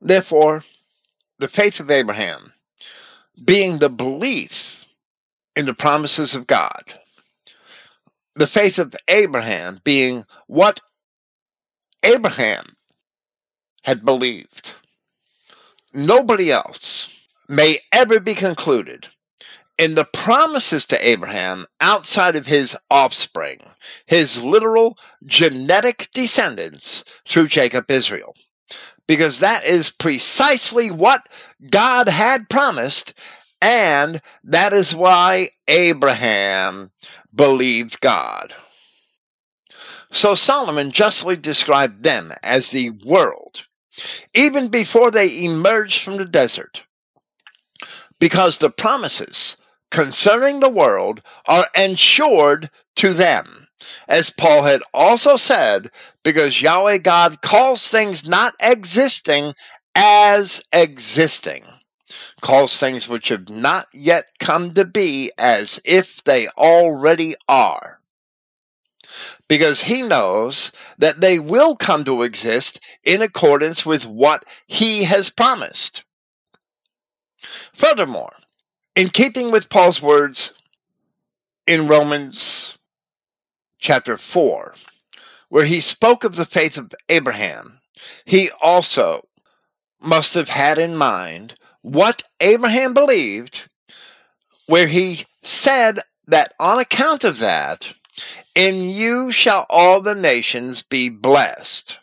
[0.00, 0.64] Therefore,
[1.38, 2.52] the faith of Abraham,
[3.44, 4.86] being the belief
[5.56, 6.82] in the promises of God,
[8.34, 10.80] the faith of Abraham being what
[12.02, 12.76] Abraham
[13.84, 14.72] had believed.
[15.92, 17.08] Nobody else
[17.48, 19.08] may ever be concluded
[19.78, 23.60] in the promises to Abraham outside of his offspring,
[24.06, 28.34] his literal genetic descendants through Jacob Israel.
[29.06, 31.28] Because that is precisely what
[31.70, 33.12] God had promised,
[33.60, 36.90] and that is why Abraham
[37.34, 38.54] believed God.
[40.10, 43.66] So Solomon justly described them as the world
[44.34, 46.84] even before they emerged from the desert.
[48.18, 49.56] Because the promises
[49.90, 53.68] concerning the world are ensured to them.
[54.08, 55.90] As Paul had also said,
[56.22, 59.54] because Yahweh God calls things not existing
[59.94, 61.64] as existing,
[62.40, 68.00] calls things which have not yet come to be as if they already are
[69.48, 75.30] because he knows that they will come to exist in accordance with what he has
[75.30, 76.04] promised.
[77.74, 78.34] Furthermore,
[78.94, 80.54] in keeping with Paul's words
[81.66, 82.78] in Romans
[83.78, 84.74] chapter 4,
[85.48, 87.80] where he spoke of the faith of Abraham,
[88.24, 89.26] he also
[90.00, 93.68] must have had in mind what Abraham believed,
[94.66, 97.94] where he said that on account of that,
[98.54, 101.98] in you shall all the nations be blessed,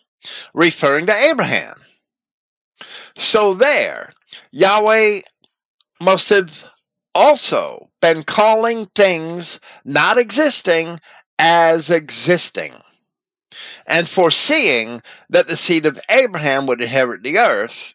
[0.53, 1.81] referring to Abraham.
[3.17, 4.13] So, there,
[4.51, 5.21] Yahweh
[5.99, 6.65] must have
[7.13, 10.99] also been calling things not existing
[11.37, 12.73] as existing
[13.85, 17.93] and foreseeing that the seed of Abraham would inherit the earth.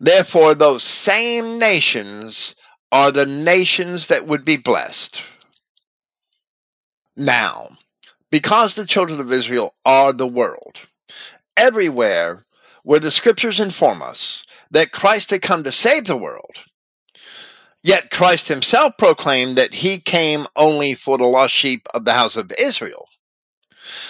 [0.00, 2.54] Therefore, those same nations
[2.90, 5.22] are the nations that would be blessed.
[7.20, 7.76] Now,
[8.30, 10.88] because the children of Israel are the world,
[11.54, 12.46] everywhere
[12.82, 16.56] where the scriptures inform us that Christ had come to save the world,
[17.82, 22.36] yet Christ himself proclaimed that he came only for the lost sheep of the house
[22.36, 23.06] of Israel,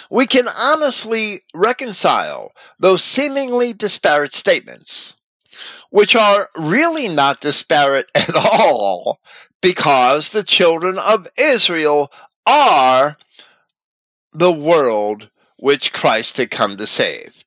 [0.09, 5.17] we can honestly reconcile those seemingly disparate statements,
[5.89, 9.19] which are really not disparate at all
[9.61, 12.09] because the children of Israel
[12.45, 13.17] are
[14.33, 17.43] the world which Christ had come to save.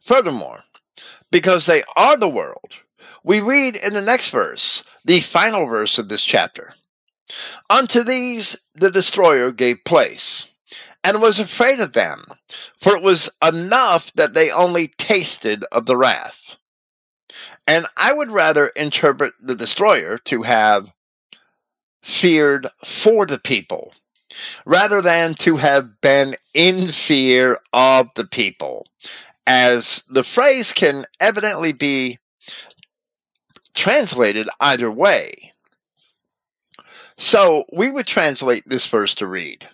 [0.00, 0.64] Furthermore,
[1.30, 2.74] because they are the world,
[3.24, 6.74] we read in the next verse, the final verse of this chapter
[7.68, 10.46] Unto these the destroyer gave place,
[11.04, 12.24] and was afraid of them,
[12.80, 16.56] for it was enough that they only tasted of the wrath.
[17.66, 20.90] And I would rather interpret the destroyer to have
[22.02, 23.92] feared for the people
[24.64, 28.86] rather than to have been in fear of the people,
[29.46, 32.18] as the phrase can evidently be
[33.74, 35.52] translated either way.
[37.16, 39.68] So we would translate this verse to read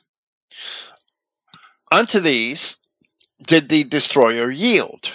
[1.93, 2.79] Unto these
[3.47, 5.12] did the destroyer yield,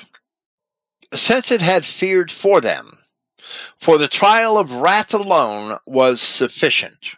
[1.14, 2.99] since it had feared for them,
[3.80, 7.16] for the trial of wrath alone was sufficient.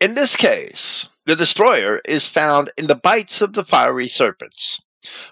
[0.00, 4.80] In this case, the destroyer is found in the bites of the fiery serpents,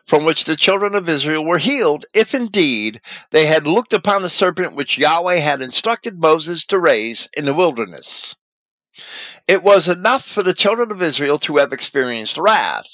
[0.07, 4.31] from which the children of Israel were healed, if indeed they had looked upon the
[4.31, 8.37] serpent which Yahweh had instructed Moses to raise in the wilderness.
[9.49, 12.89] It was enough for the children of Israel to have experienced wrath,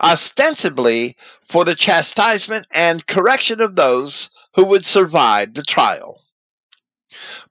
[0.00, 1.16] ostensibly
[1.48, 6.20] for the chastisement and correction of those who would survive the trial.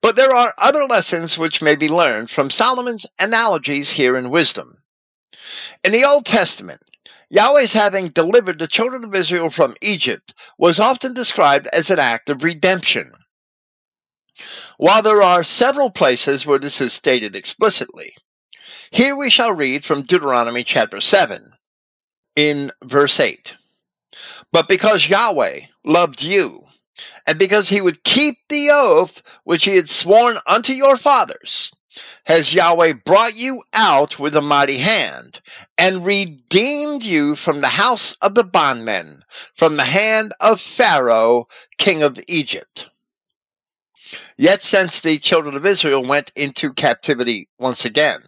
[0.02, 4.84] But there are other lessons which may be learned from Solomon's analogies here in wisdom.
[5.84, 6.82] In the Old Testament,
[7.30, 12.30] Yahweh's having delivered the children of Israel from Egypt was often described as an act
[12.30, 13.14] of redemption.
[14.78, 18.16] While there are several places where this is stated explicitly,
[18.90, 21.54] here we shall read from Deuteronomy chapter 7
[22.36, 23.54] in verse 8.
[24.52, 26.68] But because Yahweh loved you,
[27.26, 31.72] and because he would keep the oath which he had sworn unto your fathers,
[32.26, 35.42] has Yahweh brought you out with a mighty hand,
[35.78, 39.24] and redeemed you from the house of the bondmen,
[39.56, 42.90] from the hand of Pharaoh, king of Egypt.
[44.38, 48.22] Yet since the children of Israel went into captivity once again,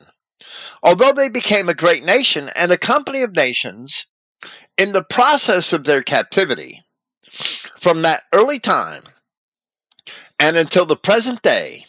[0.83, 4.05] although they became a great nation and a company of nations,
[4.77, 6.83] in the process of their captivity,
[7.79, 9.03] from that early time
[10.39, 11.85] and until the present day,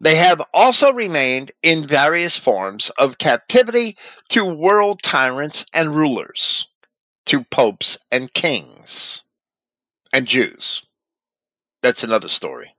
[0.00, 3.96] they have also remained in various forms of captivity
[4.28, 6.66] to world tyrants and rulers,
[7.26, 9.22] to popes and kings,
[10.12, 10.82] and Jews.
[11.82, 12.74] That's another story.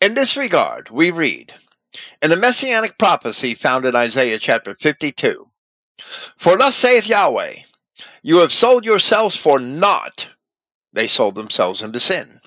[0.00, 1.54] In this regard, we read
[2.22, 5.48] in the messianic prophecy found in Isaiah chapter 52
[6.36, 7.56] For thus saith Yahweh,
[8.22, 10.28] You have sold yourselves for naught
[10.94, 12.40] they sold themselves into sin.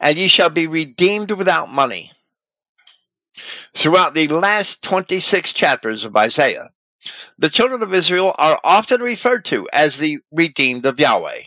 [0.00, 2.12] And ye shall be redeemed without money.
[3.74, 6.68] Throughout the last 26 chapters of Isaiah,
[7.38, 11.44] the children of Israel are often referred to as the redeemed of Yahweh,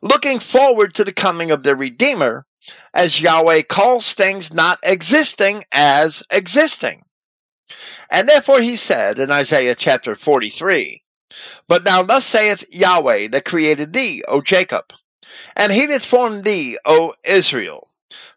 [0.00, 2.46] looking forward to the coming of their Redeemer,
[2.94, 7.04] as Yahweh calls things not existing as existing.
[8.10, 11.02] And therefore he said in Isaiah chapter 43,
[11.66, 14.92] But now thus saith Yahweh that created thee, O Jacob,
[15.54, 17.88] and he that formed thee, O Israel.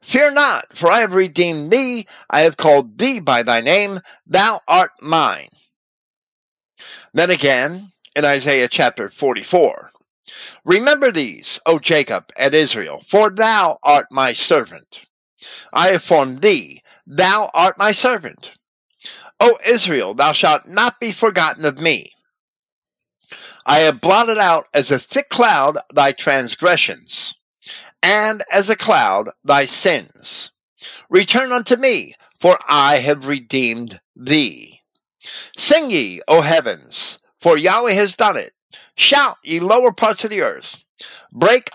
[0.01, 4.59] Fear not, for I have redeemed thee, I have called thee by thy name, thou
[4.67, 5.49] art mine.
[7.13, 9.90] Then again, in Isaiah chapter 44,
[10.63, 15.01] Remember these, O Jacob and Israel, for thou art my servant.
[15.73, 18.51] I have formed thee, thou art my servant.
[19.39, 22.13] O Israel, thou shalt not be forgotten of me.
[23.65, 27.35] I have blotted out as a thick cloud thy transgressions,
[28.03, 30.51] and as a cloud thy sins.
[31.09, 34.81] Return unto me, for I have redeemed thee.
[35.57, 38.53] Sing ye, O heavens, for Yahweh has done it.
[38.95, 40.77] Shout, ye lower parts of the earth.
[41.34, 41.72] Break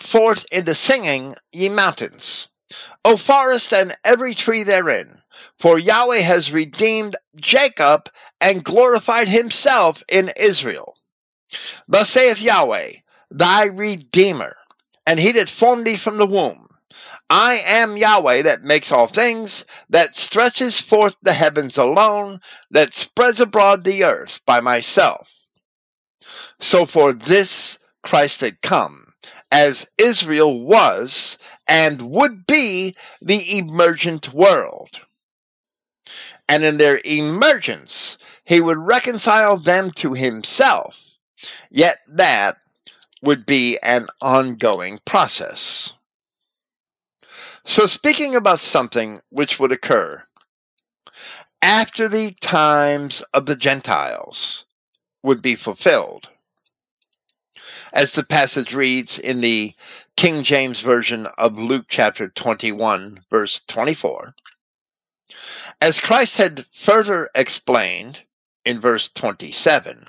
[0.00, 2.48] forth into singing, ye mountains,
[3.04, 5.22] O forest and every tree therein,
[5.60, 10.96] for Yahweh has redeemed Jacob and glorified himself in Israel.
[11.86, 12.94] Thus saith Yahweh,
[13.30, 14.56] thy Redeemer,
[15.06, 16.66] and he that formed thee from the womb.
[17.30, 22.40] I am Yahweh that makes all things, that stretches forth the heavens alone,
[22.70, 25.43] that spreads abroad the earth by myself.
[26.60, 29.14] So for this Christ had come,
[29.50, 35.00] as Israel was and would be the emergent world.
[36.48, 41.18] And in their emergence, he would reconcile them to himself,
[41.70, 42.58] yet that
[43.22, 45.94] would be an ongoing process.
[47.64, 50.22] So, speaking about something which would occur
[51.62, 54.66] after the times of the Gentiles
[55.24, 56.28] would be fulfilled,
[57.94, 59.74] as the passage reads in the
[60.16, 64.34] King James Version of Luke chapter 21, verse 24.
[65.80, 68.22] As Christ had further explained
[68.66, 70.08] in verse 27,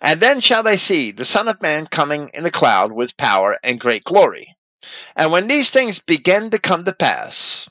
[0.00, 3.58] and then shall they see the Son of Man coming in a cloud with power
[3.64, 4.56] and great glory.
[5.16, 7.68] And when these things begin to come to pass,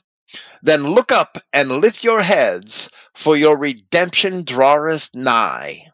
[0.62, 5.92] then look up and lift your heads, for your redemption draweth nigh,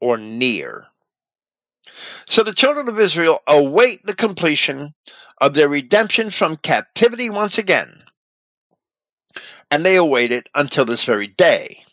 [0.00, 0.86] or near.
[2.26, 4.94] So the children of Israel await the completion
[5.40, 8.02] of their redemption from captivity once again,
[9.70, 11.84] and they await it until this very day.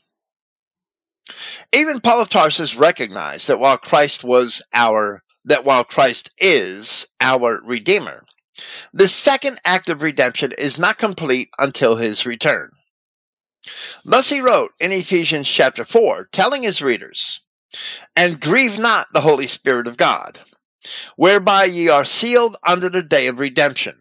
[1.72, 7.62] Even Paul of Tarsus recognized that while Christ was our that while Christ is our
[7.64, 8.26] Redeemer,
[8.94, 12.72] the second act of redemption is not complete until his return.
[14.04, 17.42] Thus he wrote in Ephesians chapter 4, telling his readers,
[18.16, 20.40] And grieve not the Holy Spirit of God,
[21.16, 23.98] whereby ye are sealed unto the day of redemption.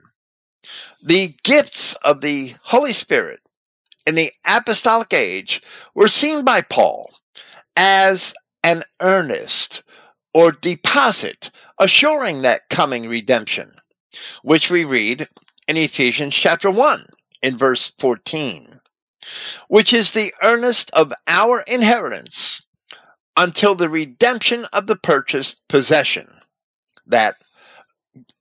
[1.02, 3.40] The gifts of the Holy Spirit
[4.06, 5.62] in the apostolic age
[5.94, 7.14] were seen by Paul
[7.76, 9.82] as an earnest
[10.32, 13.72] or deposit assuring that coming redemption,
[14.42, 15.28] which we read
[15.68, 17.06] in Ephesians chapter 1
[17.42, 18.80] in verse 14,
[19.68, 22.62] which is the earnest of our inheritance
[23.36, 26.28] until the redemption of the purchased possession.
[27.06, 27.36] That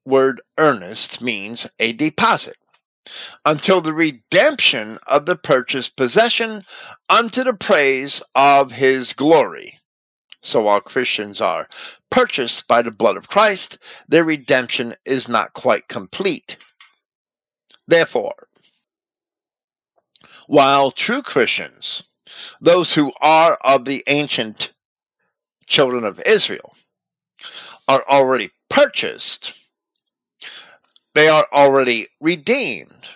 [0.05, 2.57] word earnest means a deposit
[3.45, 6.65] until the redemption of the purchased possession
[7.09, 9.79] unto the praise of his glory.
[10.41, 11.69] So while Christians are
[12.09, 16.57] purchased by the blood of Christ, their redemption is not quite complete.
[17.87, 18.47] Therefore,
[20.47, 22.03] while true Christians,
[22.59, 24.72] those who are of the ancient
[25.67, 26.73] children of Israel,
[27.87, 29.53] are already purchased
[31.13, 33.07] they are already redeemed.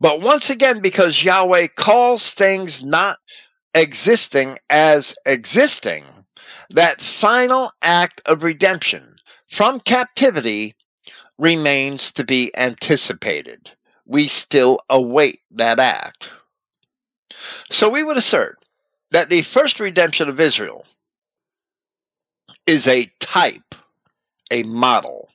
[0.00, 3.16] But once again, because Yahweh calls things not
[3.74, 6.04] existing as existing,
[6.70, 9.16] that final act of redemption
[9.48, 10.74] from captivity
[11.38, 13.70] remains to be anticipated.
[14.06, 16.30] We still await that act.
[17.70, 18.58] So we would assert
[19.10, 20.84] that the first redemption of Israel
[22.66, 23.74] is a type,
[24.50, 25.30] a model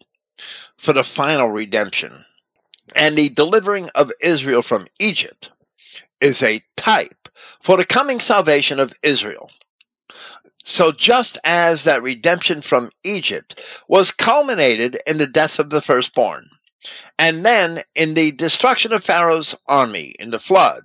[0.78, 2.26] for the final redemption.
[2.96, 5.50] And the delivering of Israel from Egypt
[6.22, 7.30] is a type
[7.62, 9.52] for the coming salvation of Israel.
[10.64, 16.50] So, just as that redemption from Egypt was culminated in the death of the firstborn,
[17.18, 20.84] and then in the destruction of Pharaoh's army in the flood,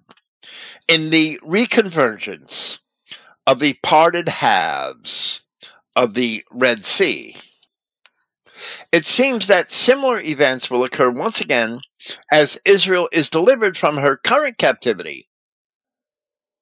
[0.88, 2.78] in the reconvergence
[3.46, 5.41] of the parted halves
[5.96, 7.36] of the Red Sea,
[8.92, 11.80] it seems that similar events will occur once again
[12.30, 15.28] as Israel is delivered from her current captivity,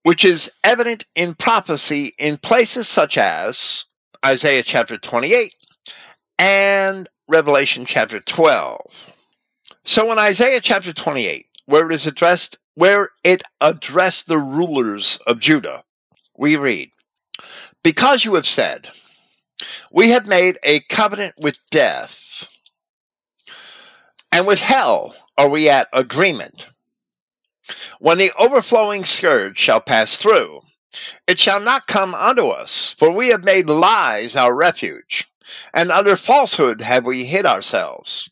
[0.03, 3.85] which is evident in prophecy in places such as
[4.25, 5.55] Isaiah chapter 28
[6.39, 9.13] and Revelation chapter 12.
[9.85, 15.39] So in Isaiah chapter 28, where it is addressed where it addressed the rulers of
[15.39, 15.85] Judah,
[16.39, 16.91] we read,
[17.83, 18.91] Because you have said,
[19.91, 22.49] we have made a covenant with death,
[24.33, 26.67] and with hell are we at agreement.
[27.99, 30.63] When the overflowing scourge shall pass through,
[31.27, 35.29] it shall not come unto us, for we have made lies our refuge,
[35.73, 38.29] and under falsehood have we hid ourselves.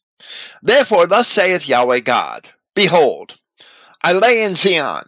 [0.63, 3.39] Therefore, thus saith Yahweh God Behold,
[4.03, 5.05] I lay in Zion.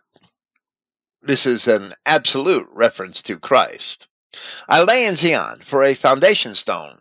[1.22, 4.08] This is an absolute reference to Christ.
[4.68, 6.98] I lay in Zion for a foundation stone,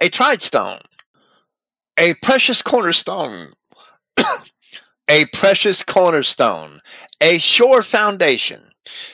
[0.00, 0.82] a tried stone,
[1.96, 3.52] a precious cornerstone,
[5.08, 6.80] a precious cornerstone,
[7.20, 8.70] a sure foundation.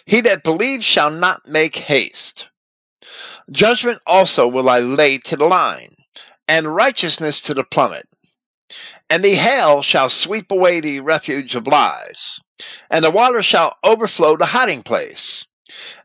[0.07, 2.49] He that believes shall not make haste.
[3.51, 5.97] Judgment also will I lay to the line,
[6.47, 8.09] and righteousness to the plummet.
[9.11, 12.41] And the hail shall sweep away the refuge of lies,
[12.91, 15.47] and the water shall overflow the hiding place.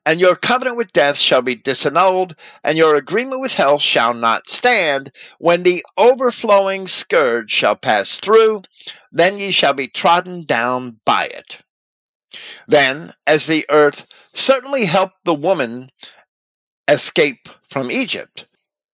[0.05, 4.47] And your covenant with death shall be disannulled, and your agreement with hell shall not
[4.47, 5.11] stand.
[5.39, 8.63] When the overflowing scourge shall pass through,
[9.11, 11.57] then ye shall be trodden down by it.
[12.67, 15.91] Then, as the earth certainly helped the woman
[16.87, 18.45] escape from Egypt,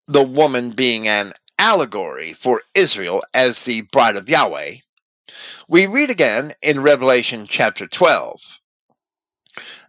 [0.07, 4.75] the woman being an allegory for Israel as the bride of Yahweh,
[5.67, 8.59] we read again in Revelation chapter 12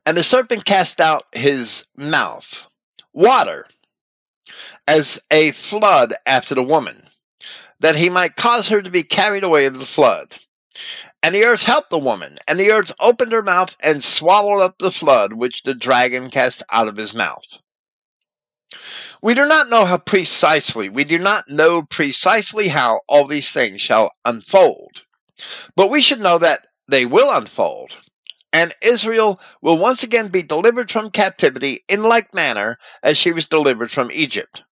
[0.06, 2.68] And the serpent cast out his mouth,
[3.12, 3.66] water,
[4.86, 7.08] as a flood after the woman,
[7.80, 10.32] that he might cause her to be carried away in the flood.
[11.24, 14.78] And the earth helped the woman, and the earth opened her mouth and swallowed up
[14.78, 17.58] the flood which the dragon cast out of his mouth.
[19.22, 23.82] We do not know how precisely, we do not know precisely how all these things
[23.82, 25.02] shall unfold,
[25.74, 27.96] but we should know that they will unfold,
[28.56, 33.44] and Israel will once again be delivered from captivity in like manner as she was
[33.44, 34.62] delivered from Egypt.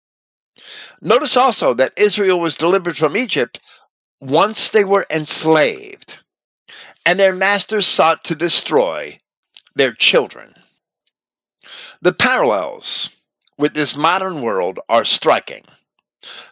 [1.03, 3.61] Notice also that Israel was delivered from Egypt
[4.23, 6.17] once they were enslaved,
[7.05, 9.19] and their masters sought to destroy
[9.75, 10.55] their children.
[12.01, 13.11] The parallels
[13.59, 15.65] with this modern world are striking,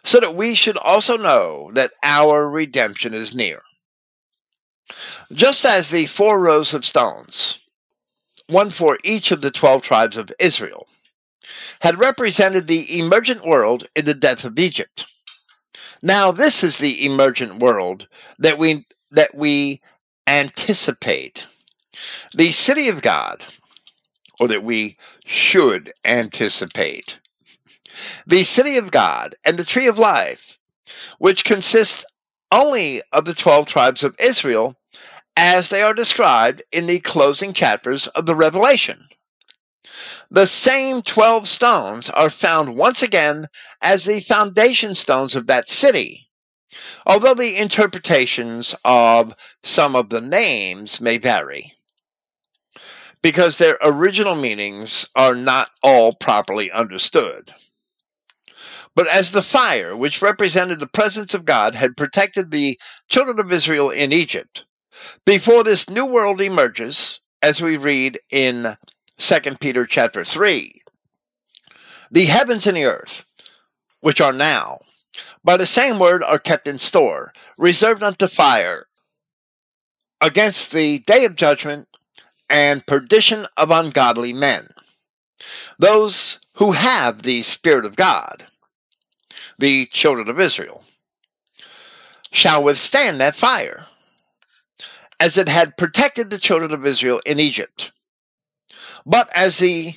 [0.05, 3.63] so that we should also know that our redemption is near.
[5.33, 7.59] Just as the four rows of stones,
[8.47, 10.87] one for each of the twelve tribes of Israel,
[11.81, 15.07] had represented the emergent world in the death of Egypt.
[16.03, 18.09] Now this is the emergent world
[18.39, 19.81] that we that we
[20.27, 21.47] anticipate.
[22.35, 23.43] The city of God,
[24.41, 27.19] or that we should anticipate.
[28.27, 30.59] The city of God and the tree of life,
[31.19, 32.05] which consists
[32.51, 34.77] only of the 12 tribes of Israel
[35.37, 39.09] as they are described in the closing chapters of the Revelation.
[40.31, 43.49] The same 12 stones are found once again
[43.81, 46.29] as the foundation stones of that city,
[47.07, 51.77] although the interpretations of some of the names may vary
[53.23, 57.55] because their original meanings are not all properly understood.
[58.95, 62.79] But as the fire, which represented the presence of God, had protected the
[63.09, 64.65] children of Israel in Egypt,
[65.25, 68.77] before this new world emerges, as we read in
[69.19, 70.83] 2 Peter chapter 3,
[72.11, 73.25] the heavens and the earth,
[74.01, 74.81] which are now,
[75.45, 78.87] by the same word are kept in store, reserved unto fire,
[80.21, 81.89] against the day of judgment
[82.49, 84.69] and perdition of ungodly men.
[85.79, 88.47] Those who have the Spirit of God,
[89.59, 90.85] the children of Israel,
[92.31, 93.87] shall withstand that fire,
[95.23, 97.93] as it had protected the children of Israel in Egypt.
[99.07, 99.95] But as the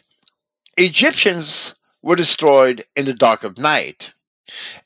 [0.78, 1.74] Egyptians
[2.04, 4.14] were destroyed in the dark of night,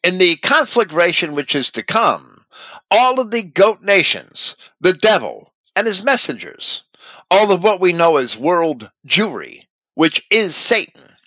[0.02, 2.46] in the conflagration which is to come,
[2.90, 6.84] all of the goat nations, the devil, and his messengers
[7.30, 11.18] all of what we know as world Jewry, which is Satan,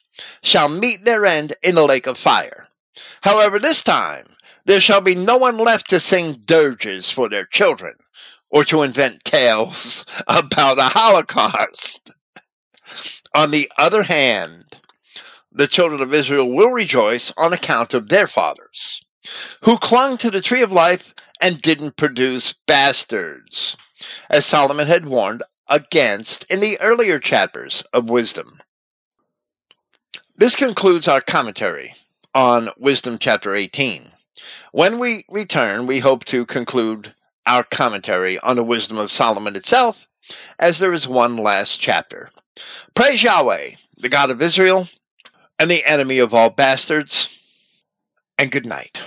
[0.43, 2.66] shall meet their end in the lake of fire.
[3.20, 7.94] However, this time there shall be no one left to sing dirges for their children
[8.52, 12.12] or to invent tales about a Holocaust.
[13.34, 14.76] On the other hand,
[15.50, 19.02] the children of Israel will rejoice on account of their fathers,
[19.62, 23.76] who clung to the tree of life and didn't produce bastards,
[24.30, 28.60] as Solomon had warned against in the earlier chapters of wisdom.
[30.36, 31.94] This concludes our commentary
[32.34, 34.10] on Wisdom chapter 18.
[34.72, 37.14] When we return, we hope to conclude
[37.47, 40.06] our commentary on the wisdom of Solomon itself,
[40.59, 42.31] as there is one last chapter.
[42.94, 44.89] Praise Yahweh, the God of Israel,
[45.59, 47.28] and the enemy of all bastards,
[48.39, 49.01] and good night.